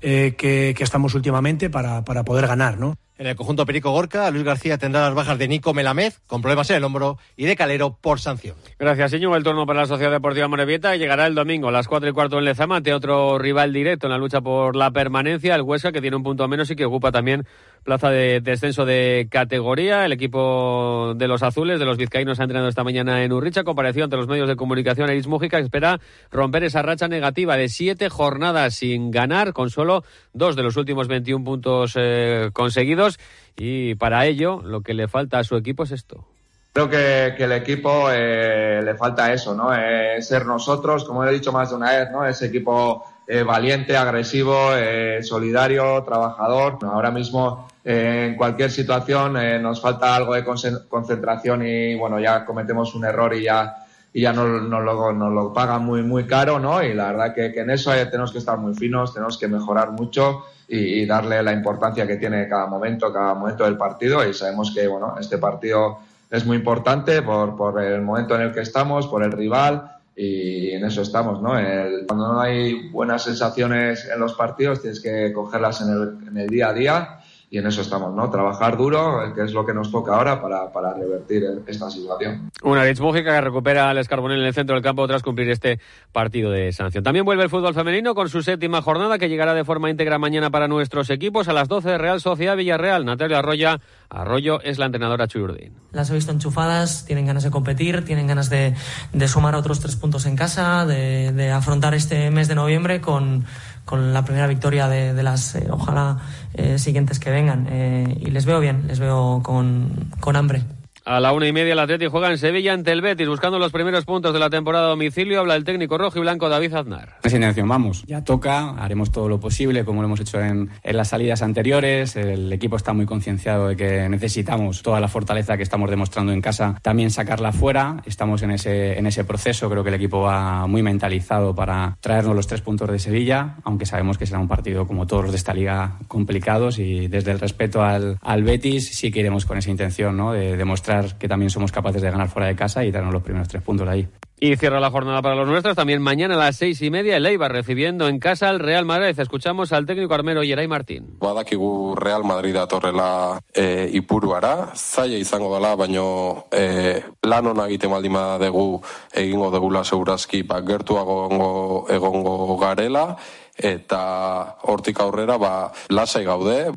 eh, 0.00 0.34
que, 0.36 0.74
estamos 0.78 1.14
últimamente 1.14 1.70
para, 1.70 2.04
para 2.04 2.24
poder 2.24 2.46
ganar, 2.46 2.78
¿no? 2.78 2.96
En 3.16 3.28
el 3.28 3.36
conjunto 3.36 3.64
Perico 3.64 3.92
Gorka, 3.92 4.28
Luis 4.32 4.42
García 4.42 4.76
tendrá 4.76 5.02
las 5.02 5.14
bajas 5.14 5.38
de 5.38 5.46
Nico 5.46 5.72
Melamed, 5.72 6.14
con 6.26 6.42
problemas 6.42 6.68
en 6.70 6.76
el 6.78 6.84
hombro, 6.84 7.16
y 7.36 7.44
de 7.44 7.54
Calero 7.54 7.96
por 8.00 8.18
sanción. 8.18 8.56
Gracias, 8.76 9.12
señor. 9.12 9.36
El 9.36 9.44
turno 9.44 9.66
para 9.66 9.82
la 9.82 9.86
Sociedad 9.86 10.10
Deportiva 10.10 10.48
Morevieta 10.48 10.96
llegará 10.96 11.28
el 11.28 11.36
domingo 11.36 11.68
a 11.68 11.70
las 11.70 11.86
4 11.86 12.08
y 12.08 12.12
cuarto 12.12 12.38
en 12.38 12.44
Lezama 12.44 12.78
ante 12.78 12.92
otro 12.92 13.38
rival 13.38 13.72
directo 13.72 14.08
en 14.08 14.12
la 14.12 14.18
lucha 14.18 14.40
por 14.40 14.74
la 14.74 14.90
permanencia, 14.90 15.54
el 15.54 15.62
Huesca, 15.62 15.92
que 15.92 16.00
tiene 16.00 16.16
un 16.16 16.24
punto 16.24 16.48
menos 16.48 16.68
y 16.72 16.74
que 16.74 16.86
ocupa 16.86 17.12
también 17.12 17.46
plaza 17.84 18.10
de 18.10 18.40
descenso 18.40 18.84
de 18.84 19.28
categoría. 19.30 20.04
El 20.04 20.12
equipo 20.12 21.12
de 21.14 21.28
los 21.28 21.44
azules, 21.44 21.78
de 21.78 21.84
los 21.84 21.98
vizcaínos, 21.98 22.40
ha 22.40 22.44
entrenado 22.44 22.68
esta 22.68 22.82
mañana 22.82 23.22
en 23.22 23.32
Urricha. 23.32 23.62
Compareció 23.62 24.02
ante 24.02 24.16
los 24.16 24.26
medios 24.26 24.48
de 24.48 24.56
comunicación 24.56 25.08
Eris 25.08 25.28
Mújica, 25.28 25.60
espera 25.60 26.00
romper 26.32 26.64
esa 26.64 26.82
racha 26.82 27.06
negativa 27.06 27.56
de 27.56 27.68
siete 27.68 28.08
jornadas 28.08 28.74
sin 28.74 29.12
ganar, 29.12 29.52
con 29.52 29.70
solo 29.70 30.02
dos 30.34 30.56
de 30.56 30.62
los 30.62 30.76
últimos 30.76 31.08
21 31.08 31.44
puntos 31.44 31.94
eh, 31.96 32.50
conseguidos. 32.52 33.18
Y 33.56 33.94
para 33.94 34.26
ello, 34.26 34.60
lo 34.62 34.82
que 34.82 34.92
le 34.94 35.08
falta 35.08 35.38
a 35.38 35.44
su 35.44 35.56
equipo 35.56 35.84
es 35.84 35.92
esto. 35.92 36.26
Creo 36.72 36.90
que, 36.90 37.28
el 37.38 37.52
equipo 37.52 38.08
eh, 38.12 38.80
le 38.84 38.94
falta 38.96 39.32
eso, 39.32 39.54
¿no? 39.54 39.72
Eh, 39.72 40.20
ser 40.20 40.44
nosotros, 40.44 41.04
como 41.04 41.24
he 41.24 41.32
dicho 41.32 41.52
más 41.52 41.70
de 41.70 41.76
una 41.76 41.92
vez, 41.92 42.10
¿no? 42.10 42.26
Ese 42.26 42.46
equipo 42.46 43.04
eh, 43.28 43.44
valiente, 43.44 43.96
agresivo, 43.96 44.70
eh, 44.74 45.22
solidario, 45.22 46.02
trabajador. 46.02 46.78
Ahora 46.82 47.12
mismo, 47.12 47.70
en 47.84 48.34
cualquier 48.34 48.72
situación, 48.72 49.34
nos 49.62 49.80
falta 49.80 50.16
algo 50.16 50.34
de 50.34 50.44
conce- 50.44 50.88
concentración 50.88 51.64
y, 51.64 51.94
bueno, 51.94 52.18
ya 52.18 52.44
cometemos 52.44 52.92
un 52.96 53.04
error 53.04 53.32
y 53.34 53.44
ya, 53.44 53.83
y 54.14 54.22
ya 54.22 54.32
nos, 54.32 54.62
nos 54.62 54.82
lo, 54.84 55.12
nos 55.12 55.32
lo 55.32 55.52
pagan 55.52 55.84
muy, 55.84 56.02
muy 56.02 56.24
caro, 56.26 56.58
¿no? 56.60 56.82
Y 56.82 56.94
la 56.94 57.10
verdad 57.10 57.34
que, 57.34 57.52
que 57.52 57.60
en 57.60 57.70
eso 57.70 57.92
eh, 57.92 58.06
tenemos 58.06 58.30
que 58.32 58.38
estar 58.38 58.56
muy 58.56 58.72
finos, 58.72 59.12
tenemos 59.12 59.36
que 59.36 59.48
mejorar 59.48 59.90
mucho 59.90 60.44
y, 60.68 60.78
y 60.78 61.04
darle 61.04 61.42
la 61.42 61.52
importancia 61.52 62.06
que 62.06 62.16
tiene 62.16 62.48
cada 62.48 62.66
momento, 62.66 63.12
cada 63.12 63.34
momento 63.34 63.64
del 63.64 63.76
partido. 63.76 64.26
Y 64.26 64.32
sabemos 64.32 64.72
que, 64.72 64.86
bueno, 64.86 65.16
este 65.20 65.36
partido 65.38 65.98
es 66.30 66.46
muy 66.46 66.56
importante 66.58 67.22
por, 67.22 67.56
por 67.56 67.82
el 67.82 68.00
momento 68.02 68.36
en 68.36 68.42
el 68.42 68.52
que 68.52 68.60
estamos, 68.60 69.08
por 69.08 69.22
el 69.24 69.32
rival 69.32 69.90
y 70.16 70.70
en 70.70 70.84
eso 70.84 71.02
estamos, 71.02 71.42
¿no? 71.42 71.58
El- 71.58 72.06
cuando 72.06 72.32
no 72.34 72.40
hay 72.40 72.88
buenas 72.90 73.24
sensaciones 73.24 74.08
en 74.12 74.20
los 74.20 74.34
partidos 74.34 74.80
tienes 74.80 75.00
que 75.00 75.32
cogerlas 75.32 75.80
en 75.80 75.88
el, 75.88 76.28
en 76.28 76.36
el 76.38 76.46
día 76.48 76.68
a 76.68 76.72
día 76.72 77.18
y 77.54 77.58
en 77.58 77.68
eso 77.68 77.82
estamos, 77.82 78.12
¿no? 78.12 78.28
Trabajar 78.30 78.76
duro, 78.76 79.32
que 79.32 79.44
es 79.44 79.52
lo 79.52 79.64
que 79.64 79.72
nos 79.72 79.88
toca 79.88 80.16
ahora 80.16 80.42
para, 80.42 80.72
para 80.72 80.92
revertir 80.92 81.44
esta 81.68 81.88
situación. 81.88 82.50
Una 82.64 82.82
Mújica 82.98 83.30
que 83.30 83.40
recupera 83.40 83.90
al 83.90 83.98
Escarbonel 83.98 84.40
en 84.40 84.46
el 84.46 84.54
centro 84.54 84.74
del 84.74 84.82
campo 84.82 85.06
tras 85.06 85.22
cumplir 85.22 85.48
este 85.50 85.78
partido 86.10 86.50
de 86.50 86.72
sanción. 86.72 87.04
También 87.04 87.24
vuelve 87.24 87.44
el 87.44 87.50
fútbol 87.50 87.72
femenino 87.72 88.16
con 88.16 88.28
su 88.28 88.42
séptima 88.42 88.82
jornada 88.82 89.18
que 89.18 89.28
llegará 89.28 89.54
de 89.54 89.64
forma 89.64 89.88
íntegra 89.88 90.18
mañana 90.18 90.50
para 90.50 90.66
nuestros 90.66 91.10
equipos 91.10 91.46
a 91.46 91.52
las 91.52 91.68
12 91.68 91.96
Real 91.96 92.20
Sociedad 92.20 92.56
Villarreal. 92.56 93.04
Natalia 93.04 93.38
Arroya, 93.38 93.78
Arroyo 94.08 94.60
es 94.60 94.78
la 94.80 94.86
entrenadora 94.86 95.28
Chuyurdín. 95.28 95.74
Las 95.92 96.10
he 96.10 96.14
visto 96.14 96.32
enchufadas, 96.32 97.04
tienen 97.04 97.24
ganas 97.24 97.44
de 97.44 97.52
competir, 97.52 98.04
tienen 98.04 98.26
ganas 98.26 98.50
de, 98.50 98.74
de 99.12 99.28
sumar 99.28 99.54
otros 99.54 99.78
tres 99.78 99.94
puntos 99.94 100.26
en 100.26 100.34
casa, 100.34 100.86
de, 100.86 101.30
de 101.30 101.52
afrontar 101.52 101.94
este 101.94 102.32
mes 102.32 102.48
de 102.48 102.56
noviembre 102.56 103.00
con, 103.00 103.44
con 103.84 104.14
la 104.14 104.24
primera 104.24 104.46
victoria 104.46 104.88
de, 104.88 105.22
las, 105.22 105.54
eh, 105.56 105.68
ojalá, 105.70 106.18
eh, 106.54 106.78
siguientes 106.78 107.18
que 107.18 107.30
vengan. 107.30 107.66
Eh, 107.70 108.16
y 108.20 108.30
les 108.30 108.46
veo 108.46 108.60
bien, 108.60 108.86
les 108.86 108.98
veo 108.98 109.40
con, 109.42 110.10
con 110.20 110.36
hambre. 110.36 110.62
A 111.06 111.20
la 111.20 111.34
una 111.34 111.46
y 111.46 111.52
media 111.52 111.74
el 111.74 111.78
Atleti 111.78 112.06
juega 112.06 112.30
en 112.30 112.38
Sevilla 112.38 112.72
ante 112.72 112.90
el 112.90 113.02
Betis 113.02 113.28
buscando 113.28 113.58
los 113.58 113.70
primeros 113.70 114.06
puntos 114.06 114.32
de 114.32 114.38
la 114.38 114.48
temporada 114.48 114.86
a 114.86 114.88
domicilio. 114.88 115.40
Habla 115.40 115.54
el 115.54 115.62
técnico 115.62 115.98
rojo 115.98 116.16
y 116.16 116.22
blanco 116.22 116.48
David 116.48 116.72
Aznar. 116.72 117.16
Intención, 117.22 117.68
vamos, 117.68 118.04
ya 118.06 118.24
toca, 118.24 118.70
haremos 118.70 119.12
todo 119.12 119.28
lo 119.28 119.38
posible 119.38 119.84
como 119.84 120.00
lo 120.00 120.06
hemos 120.06 120.20
hecho 120.20 120.40
en, 120.40 120.70
en 120.82 120.96
las 120.96 121.08
salidas 121.08 121.42
anteriores. 121.42 122.16
El 122.16 122.50
equipo 122.54 122.76
está 122.76 122.94
muy 122.94 123.04
concienciado 123.04 123.68
de 123.68 123.76
que 123.76 124.08
necesitamos 124.08 124.80
toda 124.80 124.98
la 124.98 125.08
fortaleza 125.08 125.58
que 125.58 125.62
estamos 125.62 125.90
demostrando 125.90 126.32
en 126.32 126.40
casa, 126.40 126.78
también 126.80 127.10
sacarla 127.10 127.52
fuera. 127.52 127.98
Estamos 128.06 128.42
en 128.42 128.52
ese, 128.52 128.98
en 128.98 129.06
ese 129.06 129.24
proceso, 129.24 129.68
creo 129.68 129.82
que 129.82 129.90
el 129.90 129.96
equipo 129.96 130.22
va 130.22 130.66
muy 130.66 130.82
mentalizado 130.82 131.54
para 131.54 131.98
traernos 132.00 132.34
los 132.34 132.46
tres 132.46 132.62
puntos 132.62 132.90
de 132.90 132.98
Sevilla, 132.98 133.56
aunque 133.64 133.84
sabemos 133.84 134.16
que 134.16 134.24
será 134.24 134.38
un 134.38 134.48
partido 134.48 134.86
como 134.86 135.06
todos 135.06 135.24
los 135.24 135.32
de 135.32 135.36
esta 135.36 135.52
liga 135.52 135.98
complicados 136.08 136.78
y 136.78 137.08
desde 137.08 137.32
el 137.32 137.40
respeto 137.40 137.82
al, 137.82 138.16
al 138.22 138.42
Betis 138.42 138.88
sí 138.96 139.10
que 139.10 139.20
iremos 139.20 139.44
con 139.44 139.58
esa 139.58 139.70
intención 139.70 140.16
¿no? 140.16 140.32
de 140.32 140.56
demostrar 140.56 140.93
que 141.18 141.28
también 141.28 141.50
somos 141.50 141.72
capaces 141.72 142.02
de 142.02 142.10
ganar 142.10 142.28
fuera 142.28 142.48
de 142.48 142.56
casa 142.56 142.84
y 142.84 142.90
traernos 142.90 143.12
los 143.14 143.22
primeros 143.22 143.48
tres 143.48 143.62
puntos 143.62 143.86
de 143.86 143.92
ahí. 143.92 144.08
Y 144.40 144.56
cierra 144.56 144.80
la 144.80 144.90
jornada 144.90 145.22
para 145.22 145.36
los 145.36 145.48
nuestros. 145.48 145.76
También 145.76 146.02
mañana 146.02 146.34
a 146.34 146.38
las 146.38 146.56
seis 146.56 146.82
y 146.82 146.90
media 146.90 147.16
el 147.16 147.24
Eibar 147.24 147.52
recibiendo 147.52 148.08
en 148.08 148.18
casa 148.18 148.48
al 148.48 148.60
Real 148.60 148.84
Madrid. 148.84 149.18
Escuchamos 149.18 149.72
al 149.72 149.86
técnico 149.86 150.12
armero 150.12 150.42
Yeray 150.42 150.68
Martín. 150.68 151.16
Badakigu 151.18 151.94
Real 151.94 152.24
Madrid 152.24 152.52
datorrela 152.52 153.40
e, 153.54 153.88
ipuruara, 153.92 154.72
zaila 154.74 155.16
izango 155.16 155.54
dela, 155.54 155.74
baino 155.76 156.46
e, 156.52 157.00
lan 157.22 157.46
ona 157.46 157.68
egiten 157.70 157.94
baldin 157.94 158.12
badegu 158.12 158.82
egingo 159.14 159.50
degula 159.54 159.84
segurazki 159.84 160.42
ba, 160.42 160.60
gertuago 160.66 161.24
egongo, 161.24 161.86
egongo 161.88 162.58
garela, 162.58 163.16
eta 163.56 164.58
hortik 164.62 165.00
aurrera 165.00 165.38
ba, 165.38 165.72
lasai 165.88 166.24
gaude. 166.24 166.74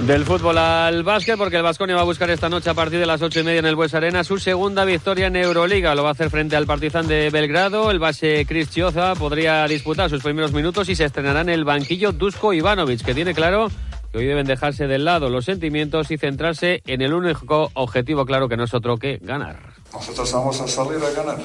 Del 0.00 0.24
fútbol 0.26 0.58
al 0.58 1.02
básquet, 1.02 1.38
porque 1.38 1.56
el 1.56 1.62
Vasconia 1.62 1.94
va 1.94 2.02
a 2.02 2.04
buscar 2.04 2.28
esta 2.28 2.48
noche 2.48 2.68
a 2.68 2.74
partir 2.74 2.98
de 2.98 3.06
las 3.06 3.22
ocho 3.22 3.40
y 3.40 3.42
media 3.42 3.60
en 3.60 3.64
el 3.64 3.76
Bues 3.76 3.94
Arena 3.94 4.22
su 4.22 4.38
segunda 4.38 4.84
victoria 4.84 5.28
en 5.28 5.36
Euroliga. 5.36 5.94
Lo 5.94 6.02
va 6.02 6.10
a 6.10 6.12
hacer 6.12 6.28
frente 6.28 6.56
al 6.56 6.66
Partizan 6.66 7.06
de 7.06 7.30
Belgrado. 7.30 7.90
El 7.90 8.00
base 8.00 8.44
Chris 8.46 8.70
Chioza 8.70 9.14
podría 9.14 9.66
disputar 9.66 10.10
sus 10.10 10.22
primeros 10.22 10.52
minutos 10.52 10.88
y 10.90 10.96
se 10.96 11.04
estrenará 11.04 11.40
en 11.40 11.48
el 11.48 11.64
banquillo 11.64 12.12
Dusko 12.12 12.52
Ivanovic, 12.52 13.02
que 13.02 13.14
tiene 13.14 13.32
claro 13.34 13.70
que 14.12 14.18
hoy 14.18 14.26
deben 14.26 14.46
dejarse 14.46 14.86
del 14.86 15.04
lado 15.04 15.30
los 15.30 15.46
sentimientos 15.46 16.10
y 16.10 16.18
centrarse 16.18 16.82
en 16.86 17.00
el 17.00 17.14
único 17.14 17.70
objetivo 17.72 18.26
claro 18.26 18.48
que 18.48 18.56
no 18.56 18.64
es 18.64 18.74
otro 18.74 18.98
que 18.98 19.18
ganar. 19.22 19.58
Nosotros 19.92 20.30
vamos 20.32 20.60
a 20.60 20.68
salir 20.68 20.98
a 21.02 21.10
ganar. 21.10 21.38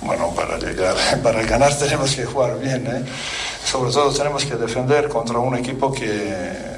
Bueno, 0.00 0.32
para 0.34 0.56
llegar, 0.56 0.96
para 1.22 1.42
ganar 1.42 1.76
tenemos 1.76 2.14
que 2.14 2.24
jugar 2.24 2.58
bien, 2.58 2.86
¿eh? 2.86 3.04
Sobre 3.64 3.92
todo 3.92 4.12
tenemos 4.12 4.44
que 4.44 4.54
defender 4.54 5.08
contra 5.08 5.38
un 5.38 5.56
equipo 5.56 5.92
que 5.92 6.71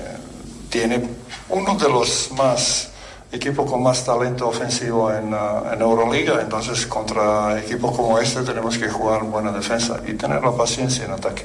tiene 0.74 1.00
uno 1.50 1.76
de 1.76 1.88
los 1.88 2.32
más 2.32 2.92
equipos 3.30 3.70
con 3.70 3.80
más 3.80 4.04
talento 4.04 4.48
ofensivo 4.48 5.08
en, 5.12 5.32
uh, 5.32 5.72
en 5.72 5.80
Euroliga, 5.80 6.40
entonces 6.42 6.84
contra 6.88 7.60
equipos 7.60 7.96
como 7.96 8.18
este 8.18 8.42
tenemos 8.42 8.76
que 8.76 8.88
jugar 8.88 9.22
buena 9.22 9.52
defensa 9.52 10.02
y 10.04 10.14
tener 10.14 10.42
la 10.42 10.50
paciencia 10.50 11.04
en 11.04 11.12
ataque. 11.12 11.44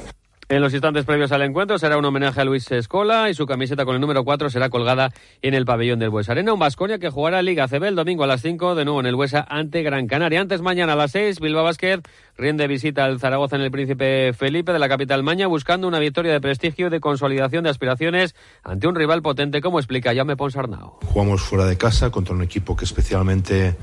En 0.50 0.60
los 0.60 0.72
instantes 0.72 1.04
previos 1.04 1.30
al 1.30 1.42
encuentro 1.42 1.78
será 1.78 1.96
un 1.96 2.04
homenaje 2.04 2.40
a 2.40 2.44
Luis 2.44 2.68
Escola 2.72 3.30
y 3.30 3.34
su 3.34 3.46
camiseta 3.46 3.84
con 3.84 3.94
el 3.94 4.00
número 4.00 4.24
4 4.24 4.50
será 4.50 4.68
colgada 4.68 5.10
en 5.42 5.54
el 5.54 5.64
pabellón 5.64 6.00
del 6.00 6.10
Buesa 6.10 6.32
Arena. 6.32 6.52
Un 6.52 6.58
Vasconia 6.58 6.98
que 6.98 7.08
jugará 7.08 7.40
Liga 7.40 7.68
CB 7.68 7.84
el 7.84 7.94
domingo 7.94 8.24
a 8.24 8.26
las 8.26 8.42
5 8.42 8.74
de 8.74 8.84
nuevo 8.84 8.98
en 8.98 9.06
el 9.06 9.14
Buesa 9.14 9.46
ante 9.48 9.84
Gran 9.84 10.08
Canaria. 10.08 10.40
Antes 10.40 10.60
mañana 10.60 10.94
a 10.94 10.96
las 10.96 11.12
6 11.12 11.38
Bilbao 11.38 11.62
Basket 11.62 12.00
rinde 12.40 12.66
visita 12.66 13.04
al 13.04 13.20
Zaragoza 13.20 13.56
en 13.56 13.62
el 13.62 13.70
Príncipe 13.70 14.32
Felipe 14.32 14.72
de 14.72 14.78
la 14.78 14.88
capital 14.88 15.22
Maña 15.22 15.46
buscando 15.46 15.86
una 15.86 15.98
victoria 15.98 16.32
de 16.32 16.40
prestigio 16.40 16.86
y 16.86 16.90
de 16.90 16.98
consolidación 16.98 17.64
de 17.64 17.70
aspiraciones 17.70 18.34
ante 18.64 18.88
un 18.88 18.94
rival 18.94 19.20
potente 19.20 19.60
como 19.60 19.78
explica 19.78 20.14
Jaume 20.14 20.36
Ponsarnau. 20.36 20.94
Jugamos 21.04 21.42
fuera 21.42 21.66
de 21.66 21.76
casa 21.76 22.10
contra 22.10 22.34
un 22.34 22.42
equipo 22.42 22.76
que 22.76 22.86
especialmente 22.86 23.76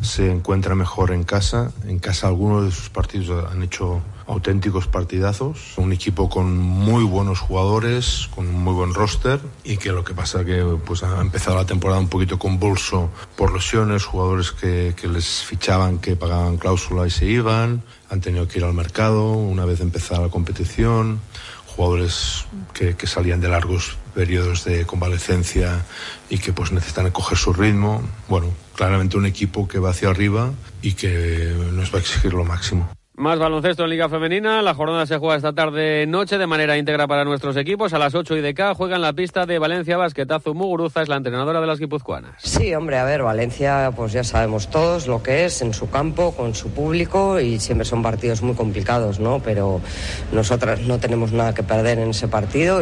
se 0.00 0.30
encuentra 0.30 0.74
mejor 0.76 1.10
en 1.10 1.24
casa. 1.24 1.72
En 1.86 1.98
casa 1.98 2.28
algunos 2.28 2.64
de 2.64 2.70
sus 2.70 2.88
partidos 2.88 3.50
han 3.50 3.62
hecho 3.62 4.00
auténticos 4.26 4.86
partidazos, 4.86 5.76
un 5.76 5.92
equipo 5.92 6.30
con 6.30 6.56
muy 6.56 7.04
buenos 7.04 7.40
jugadores, 7.40 8.30
con 8.34 8.46
un 8.46 8.62
muy 8.62 8.72
buen 8.72 8.94
roster 8.94 9.40
y 9.64 9.76
que 9.76 9.90
lo 9.90 10.04
que 10.04 10.14
pasa 10.14 10.44
que 10.44 10.62
pues 10.86 11.02
ha 11.02 11.20
empezado 11.20 11.56
la 11.56 11.66
temporada 11.66 12.00
un 12.00 12.08
poquito 12.08 12.38
convulso 12.38 13.10
por 13.36 13.52
lesiones, 13.52 14.04
jugadores 14.04 14.52
que, 14.52 14.94
que 14.96 15.08
les 15.08 15.42
fichaban, 15.42 15.98
que 15.98 16.16
pagaban 16.16 16.56
cláusula 16.56 17.06
y 17.06 17.10
se 17.10 17.26
iban, 17.26 17.82
han 18.14 18.20
tenido 18.20 18.48
que 18.48 18.58
ir 18.58 18.64
al 18.64 18.72
mercado 18.72 19.32
una 19.32 19.64
vez 19.64 19.80
empezada 19.80 20.22
la 20.22 20.28
competición, 20.28 21.20
jugadores 21.66 22.46
que, 22.72 22.94
salían 23.06 23.40
de 23.40 23.48
largos 23.48 23.98
periodos 24.14 24.64
de 24.64 24.86
convalecencia 24.86 25.84
y 26.30 26.38
que 26.38 26.52
pues 26.52 26.72
necesitan 26.72 27.10
coger 27.10 27.36
su 27.36 27.52
ritmo. 27.52 28.02
Bueno, 28.28 28.46
claramente 28.76 29.16
un 29.16 29.26
equipo 29.26 29.66
que 29.66 29.80
va 29.80 29.90
hacia 29.90 30.08
arriba 30.10 30.52
y 30.80 30.92
que 30.92 31.52
nos 31.72 31.92
va 31.92 31.98
a 31.98 32.00
exigir 32.00 32.32
lo 32.32 32.44
máximo. 32.44 32.88
Más 33.16 33.38
baloncesto 33.38 33.84
en 33.84 33.90
Liga 33.90 34.08
Femenina. 34.08 34.60
La 34.60 34.74
jornada 34.74 35.06
se 35.06 35.18
juega 35.18 35.36
esta 35.36 35.52
tarde 35.52 36.04
noche 36.04 36.36
de 36.36 36.48
manera 36.48 36.76
íntegra 36.76 37.06
para 37.06 37.24
nuestros 37.24 37.56
equipos. 37.56 37.92
A 37.92 37.98
las 38.00 38.12
8 38.16 38.38
y 38.38 38.40
de 38.40 38.54
K 38.54 38.74
juega 38.74 38.96
en 38.96 39.02
la 39.02 39.12
pista 39.12 39.46
de 39.46 39.60
Valencia 39.60 39.96
Basket. 39.96 40.26
Azu 40.28 40.52
Muguruza 40.52 41.00
es 41.00 41.08
la 41.08 41.14
entrenadora 41.14 41.60
de 41.60 41.66
las 41.68 41.78
guipuzcoanas. 41.78 42.34
Sí, 42.38 42.74
hombre, 42.74 42.98
a 42.98 43.04
ver, 43.04 43.22
Valencia, 43.22 43.92
pues 43.94 44.12
ya 44.12 44.24
sabemos 44.24 44.68
todos 44.68 45.06
lo 45.06 45.22
que 45.22 45.44
es 45.44 45.62
en 45.62 45.74
su 45.74 45.88
campo, 45.88 46.32
con 46.32 46.56
su 46.56 46.70
público 46.70 47.38
y 47.38 47.60
siempre 47.60 47.84
son 47.84 48.02
partidos 48.02 48.42
muy 48.42 48.56
complicados, 48.56 49.20
¿no? 49.20 49.38
Pero 49.38 49.80
nosotras 50.32 50.80
no 50.80 50.98
tenemos 50.98 51.30
nada 51.30 51.54
que 51.54 51.62
perder 51.62 52.00
en 52.00 52.10
ese 52.10 52.26
partido. 52.26 52.80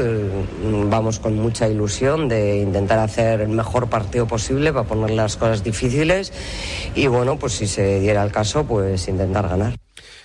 Vamos 0.88 1.18
con 1.18 1.36
mucha 1.36 1.68
ilusión 1.68 2.30
de 2.30 2.56
intentar 2.56 3.00
hacer 3.00 3.42
el 3.42 3.50
mejor 3.50 3.90
partido 3.90 4.26
posible 4.26 4.72
para 4.72 4.88
poner 4.88 5.10
las 5.10 5.36
cosas 5.36 5.62
difíciles 5.62 6.32
y 6.94 7.06
bueno, 7.06 7.38
pues 7.38 7.52
si 7.52 7.66
se 7.66 8.00
diera 8.00 8.24
el 8.24 8.32
caso, 8.32 8.64
pues 8.64 9.08
intentar 9.08 9.46
ganar. 9.46 9.74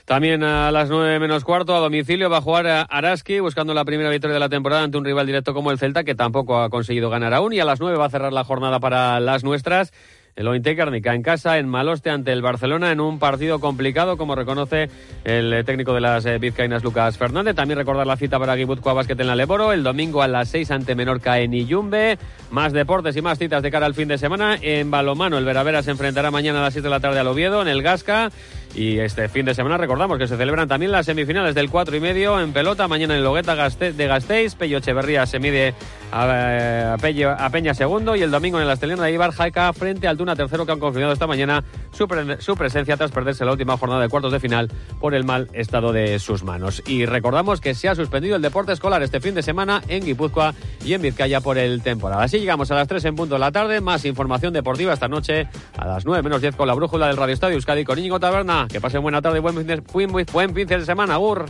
También 0.07 0.41
a 0.41 0.71
las 0.71 0.89
9 0.89 1.19
menos 1.19 1.43
cuarto 1.43 1.75
a 1.75 1.79
domicilio 1.79 2.29
va 2.29 2.37
a 2.37 2.41
jugar 2.41 2.65
a 2.65 2.81
Araski 2.83 3.41
buscando 3.41 3.73
la 3.73 3.83
primera 3.83 4.09
victoria 4.09 4.35
de 4.35 4.39
la 4.39 4.47
temporada 4.47 4.83
ante 4.83 4.97
un 4.97 5.03
rival 5.03 5.27
directo 5.27 5.53
como 5.53 5.69
el 5.69 5.79
Celta 5.79 6.05
que 6.05 6.15
tampoco 6.15 6.61
ha 6.61 6.69
conseguido 6.69 7.09
ganar 7.09 7.33
aún 7.33 7.51
y 7.51 7.59
a 7.59 7.65
las 7.65 7.81
9 7.81 7.97
va 7.97 8.05
a 8.05 8.09
cerrar 8.09 8.31
la 8.31 8.45
jornada 8.45 8.79
para 8.79 9.19
las 9.19 9.43
nuestras 9.43 9.91
el 10.37 10.47
Ointe 10.47 10.75
Guernica 10.75 11.15
en 11.15 11.23
casa, 11.23 11.57
en 11.57 11.67
Maloste 11.67 12.11
ante 12.11 12.31
el 12.31 12.43
Barcelona, 12.43 12.91
en 12.91 13.01
un 13.01 13.17
partido 13.17 13.59
complicado, 13.59 14.17
como 14.17 14.35
reconoce 14.35 14.87
el 15.23 15.51
eh, 15.51 15.63
técnico 15.63 15.95
de 15.95 16.01
las 16.01 16.25
eh, 16.27 16.37
Vizcainas, 16.37 16.83
Lucas 16.83 17.17
Fernández. 17.17 17.55
También 17.55 17.79
recordar 17.79 18.05
la 18.05 18.17
cita 18.17 18.37
para 18.37 18.55
Guipúzcoa 18.55 18.93
Basket 18.93 19.19
en 19.19 19.27
la 19.27 19.35
Leboro, 19.35 19.73
el 19.73 19.81
domingo 19.81 20.21
a 20.21 20.27
las 20.27 20.49
6 20.49 20.69
ante 20.69 20.93
Menorca 20.93 21.39
en 21.39 21.55
Iyumbe. 21.55 22.19
Más 22.51 22.71
deportes 22.71 23.17
y 23.17 23.21
más 23.23 23.39
citas 23.39 23.63
de 23.63 23.71
cara 23.71 23.87
al 23.87 23.95
fin 23.95 24.07
de 24.07 24.19
semana. 24.19 24.59
En 24.61 24.91
balomano, 24.91 25.39
el 25.39 25.45
Veravera 25.45 25.81
se 25.81 25.89
enfrentará 25.89 26.29
mañana 26.29 26.59
a 26.59 26.63
las 26.63 26.73
7 26.73 26.87
de 26.87 26.91
la 26.91 26.99
tarde 26.99 27.19
al 27.19 27.27
Oviedo, 27.27 27.63
en 27.63 27.67
el 27.67 27.81
Gasca. 27.81 28.29
Y 28.75 28.99
este 28.99 29.27
fin 29.27 29.45
de 29.45 29.55
semana 29.55 29.77
recordamos 29.77 30.19
que 30.19 30.27
se 30.27 30.37
celebran 30.37 30.67
también 30.67 30.91
las 30.91 31.05
semifinales 31.05 31.55
del 31.55 31.69
4 31.69 31.95
y 31.95 31.99
medio 31.99 32.39
en 32.39 32.53
pelota. 32.53 32.87
Mañana 32.87 33.15
en 33.15 33.23
Logueta 33.23 33.55
de 33.55 34.07
Gasteiz. 34.07 34.55
Pello 34.55 34.77
Echeverría 34.77 35.25
se 35.25 35.39
mide 35.39 35.73
a, 36.11 36.93
a, 36.93 37.49
Peña 37.49 37.73
segundo. 37.73 38.15
Y 38.15 38.21
el 38.21 38.31
domingo 38.31 38.59
en 38.59 38.67
la 38.67 38.73
Estelena 38.73 39.03
de 39.03 39.11
Ibar 39.11 39.31
Jaca 39.31 39.73
frente 39.73 40.07
al 40.07 40.17
Tuna 40.17 40.35
tercero 40.35 40.65
que 40.65 40.71
han 40.71 40.79
confirmado 40.79 41.13
esta 41.13 41.27
mañana 41.27 41.63
su, 41.91 42.07
su, 42.39 42.55
presencia 42.55 42.97
tras 42.97 43.11
perderse 43.11 43.45
la 43.45 43.51
última 43.51 43.77
jornada 43.77 44.01
de 44.01 44.09
cuartos 44.09 44.31
de 44.31 44.39
final 44.39 44.69
por 44.99 45.15
el 45.15 45.23
mal 45.23 45.49
estado 45.53 45.91
de 45.91 46.19
sus 46.19 46.43
manos. 46.43 46.83
Y 46.85 47.05
recordamos 47.05 47.61
que 47.61 47.73
se 47.73 47.89
ha 47.89 47.95
suspendido 47.95 48.35
el 48.35 48.41
deporte 48.41 48.73
escolar 48.73 49.01
este 49.01 49.19
fin 49.19 49.33
de 49.33 49.43
semana 49.43 49.81
en 49.87 50.05
Guipúzcoa 50.05 50.53
y 50.85 50.93
en 50.93 51.01
Vizcaya 51.01 51.41
por 51.41 51.57
el 51.57 51.81
temporada. 51.81 52.23
Así 52.23 52.39
llegamos 52.39 52.69
a 52.71 52.75
las 52.75 52.87
3 52.87 53.05
en 53.05 53.15
punto 53.15 53.35
de 53.35 53.39
la 53.39 53.51
tarde. 53.51 53.81
Más 53.81 54.05
información 54.05 54.53
deportiva 54.53 54.93
esta 54.93 55.07
noche 55.07 55.47
a 55.77 55.85
las 55.85 56.05
9 56.05 56.21
menos 56.23 56.41
10 56.41 56.55
con 56.55 56.67
la 56.67 56.73
brújula 56.73 57.07
del 57.07 57.17
Radio 57.17 57.33
Estadio 57.33 57.55
Euskadi 57.55 57.83
con 57.83 57.97
Íñigo 57.97 58.19
Taberna. 58.19 58.56
Que 58.65 58.81
pasen 58.81 59.03
buena 59.03 59.21
tarde 59.21 59.37
y 59.37 59.41
buen, 59.41 59.55
buen, 59.55 60.25
buen 60.31 60.55
fin 60.55 60.67
de 60.67 60.85
semana. 60.85 61.13
Agur. 61.13 61.45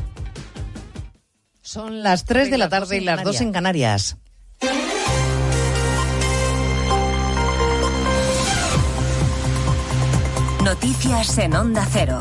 Son 1.61 2.03
las 2.03 2.25
3 2.25 2.51
de 2.51 2.57
la 2.57 2.69
tarde 2.69 2.97
y 2.97 3.01
las 3.01 3.23
2 3.23 3.41
en 3.41 3.51
Canarias. 3.53 4.17
Noticias 10.63 11.37
en 11.37 11.55
Onda 11.55 11.87
Cero. 11.89 12.19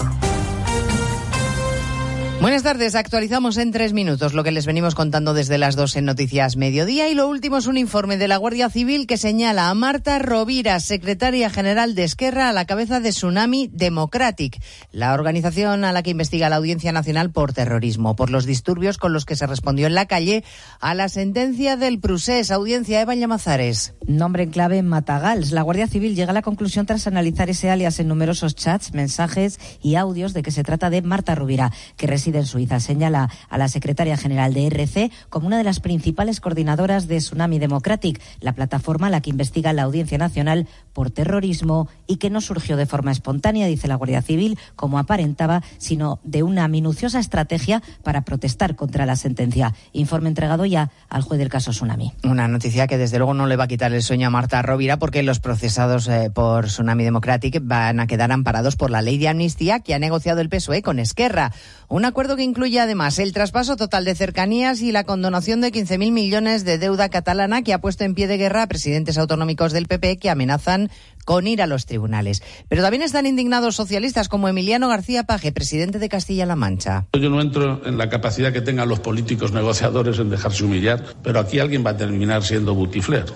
Buenas 2.40 2.62
tardes, 2.62 2.94
actualizamos 2.94 3.56
en 3.56 3.72
tres 3.72 3.94
minutos 3.94 4.34
lo 4.34 4.44
que 4.44 4.52
les 4.52 4.66
venimos 4.66 4.94
contando 4.94 5.32
desde 5.32 5.56
las 5.56 5.74
dos 5.74 5.96
en 5.96 6.04
Noticias 6.04 6.56
Mediodía 6.56 7.08
y 7.08 7.14
lo 7.14 7.28
último 7.28 7.56
es 7.56 7.66
un 7.66 7.78
informe 7.78 8.18
de 8.18 8.28
la 8.28 8.36
Guardia 8.36 8.68
Civil 8.68 9.06
que 9.06 9.16
señala 9.16 9.70
a 9.70 9.74
Marta 9.74 10.18
Rovira, 10.18 10.78
secretaria 10.78 11.48
general 11.48 11.94
de 11.94 12.04
Esquerra, 12.04 12.50
a 12.50 12.52
la 12.52 12.66
cabeza 12.66 13.00
de 13.00 13.10
Tsunami 13.10 13.70
Democratic, 13.72 14.62
la 14.92 15.14
organización 15.14 15.84
a 15.84 15.92
la 15.92 16.02
que 16.02 16.10
investiga 16.10 16.50
la 16.50 16.56
Audiencia 16.56 16.92
Nacional 16.92 17.32
por 17.32 17.54
terrorismo, 17.54 18.14
por 18.16 18.30
los 18.30 18.44
disturbios 18.44 18.98
con 18.98 19.14
los 19.14 19.24
que 19.24 19.34
se 19.34 19.46
respondió 19.46 19.86
en 19.86 19.94
la 19.94 20.06
calle 20.06 20.44
a 20.78 20.94
la 20.94 21.08
sentencia 21.08 21.76
del 21.76 21.98
Prusés. 21.98 22.50
Audiencia 22.50 23.00
Eva 23.00 23.14
Llamazares. 23.14 23.95
Nombre 24.06 24.44
en 24.44 24.50
clave 24.50 24.82
Matagals. 24.84 25.50
La 25.50 25.62
Guardia 25.62 25.88
Civil 25.88 26.14
llega 26.14 26.30
a 26.30 26.34
la 26.34 26.42
conclusión 26.42 26.86
tras 26.86 27.08
analizar 27.08 27.50
ese 27.50 27.70
alias 27.70 27.98
en 27.98 28.06
numerosos 28.06 28.54
chats, 28.54 28.94
mensajes 28.94 29.58
y 29.82 29.96
audios 29.96 30.32
de 30.32 30.44
que 30.44 30.52
se 30.52 30.62
trata 30.62 30.90
de 30.90 31.02
Marta 31.02 31.34
Rovira, 31.34 31.72
que 31.96 32.06
reside 32.06 32.38
en 32.38 32.46
Suiza. 32.46 32.78
Señala 32.78 33.30
a 33.48 33.58
la 33.58 33.66
secretaria 33.66 34.16
general 34.16 34.54
de 34.54 34.68
RC 34.68 35.10
como 35.28 35.48
una 35.48 35.58
de 35.58 35.64
las 35.64 35.80
principales 35.80 36.40
coordinadoras 36.40 37.08
de 37.08 37.16
Tsunami 37.16 37.58
Democratic, 37.58 38.22
la 38.38 38.52
plataforma 38.52 39.08
a 39.08 39.10
la 39.10 39.20
que 39.20 39.30
investiga 39.30 39.72
la 39.72 39.82
Audiencia 39.82 40.18
Nacional 40.18 40.68
por 40.92 41.10
terrorismo 41.10 41.88
y 42.06 42.18
que 42.18 42.30
no 42.30 42.40
surgió 42.40 42.76
de 42.76 42.86
forma 42.86 43.10
espontánea, 43.10 43.66
dice 43.66 43.88
la 43.88 43.96
Guardia 43.96 44.22
Civil, 44.22 44.56
como 44.76 45.00
aparentaba, 45.00 45.64
sino 45.78 46.20
de 46.22 46.44
una 46.44 46.68
minuciosa 46.68 47.18
estrategia 47.18 47.82
para 48.04 48.22
protestar 48.22 48.76
contra 48.76 49.04
la 49.04 49.16
sentencia. 49.16 49.74
Informe 49.92 50.28
entregado 50.28 50.64
ya 50.64 50.92
al 51.08 51.22
juez 51.22 51.40
del 51.40 51.48
caso 51.48 51.72
Tsunami. 51.72 52.12
Una 52.22 52.46
noticia 52.46 52.86
que 52.86 52.98
desde 52.98 53.18
luego 53.18 53.34
no 53.34 53.48
le 53.48 53.56
va 53.56 53.64
a 53.64 53.68
quitar 53.68 53.92
el 53.92 53.95
sueño 54.02 54.28
a 54.28 54.30
Marta 54.30 54.62
Rovira 54.62 54.98
porque 54.98 55.22
los 55.22 55.40
procesados 55.40 56.08
eh, 56.08 56.30
por 56.32 56.66
Tsunami 56.66 57.04
Democratic 57.04 57.60
van 57.62 58.00
a 58.00 58.06
quedar 58.06 58.32
amparados 58.32 58.76
por 58.76 58.90
la 58.90 59.02
ley 59.02 59.18
de 59.18 59.28
amnistía 59.28 59.80
que 59.80 59.94
ha 59.94 59.98
negociado 59.98 60.40
el 60.40 60.48
PSOE 60.48 60.82
con 60.82 60.98
Esquerra. 60.98 61.52
Un 61.88 62.04
acuerdo 62.04 62.36
que 62.36 62.42
incluye 62.42 62.80
además 62.80 63.18
el 63.18 63.32
traspaso 63.32 63.76
total 63.76 64.04
de 64.04 64.14
cercanías 64.14 64.80
y 64.80 64.92
la 64.92 65.04
condonación 65.04 65.60
de 65.60 65.72
15.000 65.72 66.10
millones 66.10 66.64
de 66.64 66.78
deuda 66.78 67.08
catalana 67.08 67.62
que 67.62 67.72
ha 67.72 67.80
puesto 67.80 68.04
en 68.04 68.14
pie 68.14 68.26
de 68.26 68.38
guerra 68.38 68.62
a 68.62 68.66
presidentes 68.66 69.18
autonómicos 69.18 69.72
del 69.72 69.86
PP 69.86 70.18
que 70.18 70.30
amenazan 70.30 70.90
con 71.26 71.46
ir 71.46 71.60
a 71.60 71.66
los 71.66 71.86
tribunales. 71.86 72.42
Pero 72.68 72.82
también 72.82 73.02
están 73.02 73.26
indignados 73.26 73.76
socialistas 73.76 74.28
como 74.28 74.48
Emiliano 74.48 74.88
García 74.88 75.24
Paje, 75.24 75.52
presidente 75.52 75.98
de 75.98 76.08
Castilla-La 76.08 76.56
Mancha. 76.56 77.06
Yo 77.12 77.28
no 77.28 77.40
entro 77.40 77.84
en 77.84 77.98
la 77.98 78.08
capacidad 78.08 78.52
que 78.52 78.60
tengan 78.60 78.88
los 78.88 79.00
políticos 79.00 79.52
negociadores 79.52 80.18
en 80.18 80.30
dejarse 80.30 80.64
humillar, 80.64 81.02
pero 81.22 81.40
aquí 81.40 81.58
alguien 81.58 81.84
va 81.84 81.90
a 81.90 81.96
terminar 81.96 82.44
siendo 82.44 82.74
butifler, 82.74 83.26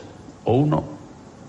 o 0.44 0.54
uno 0.54 0.84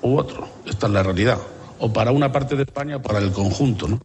u 0.02 0.18
otro. 0.18 0.48
Esta 0.66 0.88
es 0.88 0.94
la 0.94 1.04
realidad 1.04 1.40
o 1.82 1.92
para 1.92 2.12
una 2.12 2.32
parte 2.32 2.56
de 2.56 2.64
España 2.64 2.98
o 2.98 3.02
para 3.02 3.20
el 3.20 3.32
conjunto. 3.32 3.88
¿no? 3.88 4.00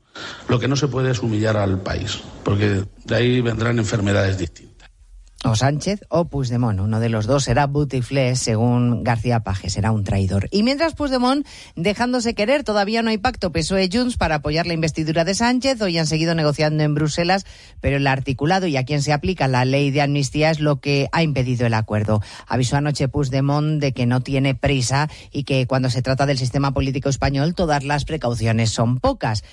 Lo 0.48 0.58
que 0.58 0.66
no 0.66 0.76
se 0.76 0.88
puede 0.88 1.10
es 1.10 1.22
humillar 1.22 1.56
al 1.56 1.78
país, 1.78 2.22
porque 2.42 2.84
de 3.04 3.14
ahí 3.14 3.40
vendrán 3.42 3.78
enfermedades 3.78 4.38
distintas 4.38 4.65
o 5.44 5.54
Sánchez 5.54 6.00
o 6.08 6.26
Puigdemont. 6.26 6.80
Uno 6.80 7.00
de 7.00 7.08
los 7.08 7.26
dos 7.26 7.44
será 7.44 7.66
Butiflé, 7.66 8.36
según 8.36 9.04
García 9.04 9.40
Paje, 9.40 9.70
será 9.70 9.92
un 9.92 10.04
traidor. 10.04 10.48
Y 10.50 10.62
mientras 10.62 10.94
Puigdemont, 10.94 11.46
dejándose 11.76 12.34
querer, 12.34 12.64
todavía 12.64 13.02
no 13.02 13.10
hay 13.10 13.18
pacto 13.18 13.52
PSOE-Junts 13.52 14.16
para 14.16 14.36
apoyar 14.36 14.66
la 14.66 14.74
investidura 14.74 15.24
de 15.24 15.34
Sánchez. 15.34 15.80
Hoy 15.80 15.98
han 15.98 16.06
seguido 16.06 16.34
negociando 16.34 16.82
en 16.82 16.94
Bruselas, 16.94 17.44
pero 17.80 17.96
el 17.96 18.06
articulado 18.06 18.66
y 18.66 18.76
a 18.76 18.84
quien 18.84 19.02
se 19.02 19.12
aplica 19.12 19.48
la 19.48 19.64
ley 19.64 19.90
de 19.90 20.02
amnistía 20.02 20.50
es 20.50 20.60
lo 20.60 20.80
que 20.80 21.08
ha 21.12 21.22
impedido 21.22 21.66
el 21.66 21.74
acuerdo. 21.74 22.22
Avisó 22.46 22.76
anoche 22.76 23.08
Puigdemont 23.08 23.80
de 23.80 23.92
que 23.92 24.06
no 24.06 24.22
tiene 24.22 24.54
prisa 24.54 25.08
y 25.32 25.44
que 25.44 25.66
cuando 25.66 25.90
se 25.90 26.02
trata 26.02 26.26
del 26.26 26.38
sistema 26.38 26.72
político 26.72 27.08
español 27.08 27.54
todas 27.54 27.84
las 27.84 28.04
precauciones 28.04 28.70
son 28.70 28.98
pocas. 28.98 29.44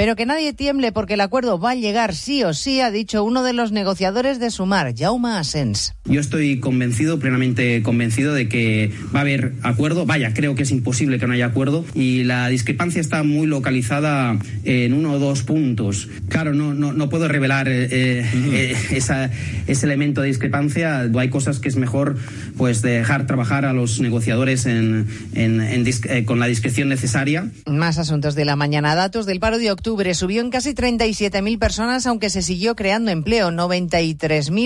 Pero 0.00 0.16
que 0.16 0.24
nadie 0.24 0.54
tiemble 0.54 0.92
porque 0.92 1.12
el 1.12 1.20
acuerdo 1.20 1.58
va 1.58 1.72
a 1.72 1.74
llegar 1.74 2.14
sí 2.14 2.42
o 2.42 2.54
sí, 2.54 2.80
ha 2.80 2.90
dicho 2.90 3.22
uno 3.22 3.42
de 3.42 3.52
los 3.52 3.70
negociadores 3.70 4.40
de 4.40 4.50
Sumar, 4.50 4.94
Jaume 4.96 5.28
Asens. 5.28 5.92
Yo 6.06 6.22
estoy 6.22 6.58
convencido, 6.58 7.18
plenamente 7.18 7.82
convencido 7.82 8.32
de 8.32 8.48
que 8.48 8.94
va 9.14 9.18
a 9.18 9.20
haber 9.20 9.52
acuerdo. 9.62 10.06
Vaya, 10.06 10.32
creo 10.32 10.54
que 10.54 10.62
es 10.62 10.70
imposible 10.70 11.18
que 11.18 11.26
no 11.26 11.34
haya 11.34 11.44
acuerdo 11.44 11.84
y 11.92 12.24
la 12.24 12.48
discrepancia 12.48 12.98
está 12.98 13.22
muy 13.24 13.46
localizada 13.46 14.38
en 14.64 14.94
uno 14.94 15.12
o 15.12 15.18
dos 15.18 15.42
puntos. 15.42 16.08
Claro, 16.30 16.54
no, 16.54 16.72
no, 16.72 16.94
no 16.94 17.10
puedo 17.10 17.28
revelar 17.28 17.68
eh, 17.68 17.88
eh, 17.90 18.76
esa, 18.92 19.30
ese 19.66 19.84
elemento 19.84 20.22
de 20.22 20.28
discrepancia. 20.28 21.10
Hay 21.14 21.28
cosas 21.28 21.58
que 21.58 21.68
es 21.68 21.76
mejor 21.76 22.16
pues 22.56 22.80
dejar 22.80 23.26
trabajar 23.26 23.66
a 23.66 23.74
los 23.74 24.00
negociadores 24.00 24.64
en, 24.64 25.08
en, 25.34 25.60
eh, 25.60 26.24
con 26.24 26.40
la 26.40 26.46
discreción 26.46 26.88
necesaria. 26.88 27.50
Más 27.66 27.98
asuntos 27.98 28.34
de 28.34 28.46
la 28.46 28.56
mañana. 28.56 28.94
Datos 28.94 29.26
del 29.26 29.40
paro 29.40 29.58
de 29.58 29.70
octubre. 29.90 30.14
Subió 30.14 30.40
en 30.40 30.50
casi 30.50 30.72
37.000 30.72 31.58
personas, 31.58 32.06
aunque 32.06 32.30
se 32.30 32.42
siguió 32.42 32.76
creando 32.76 33.10
empleo, 33.10 33.50
93.000 33.50 34.50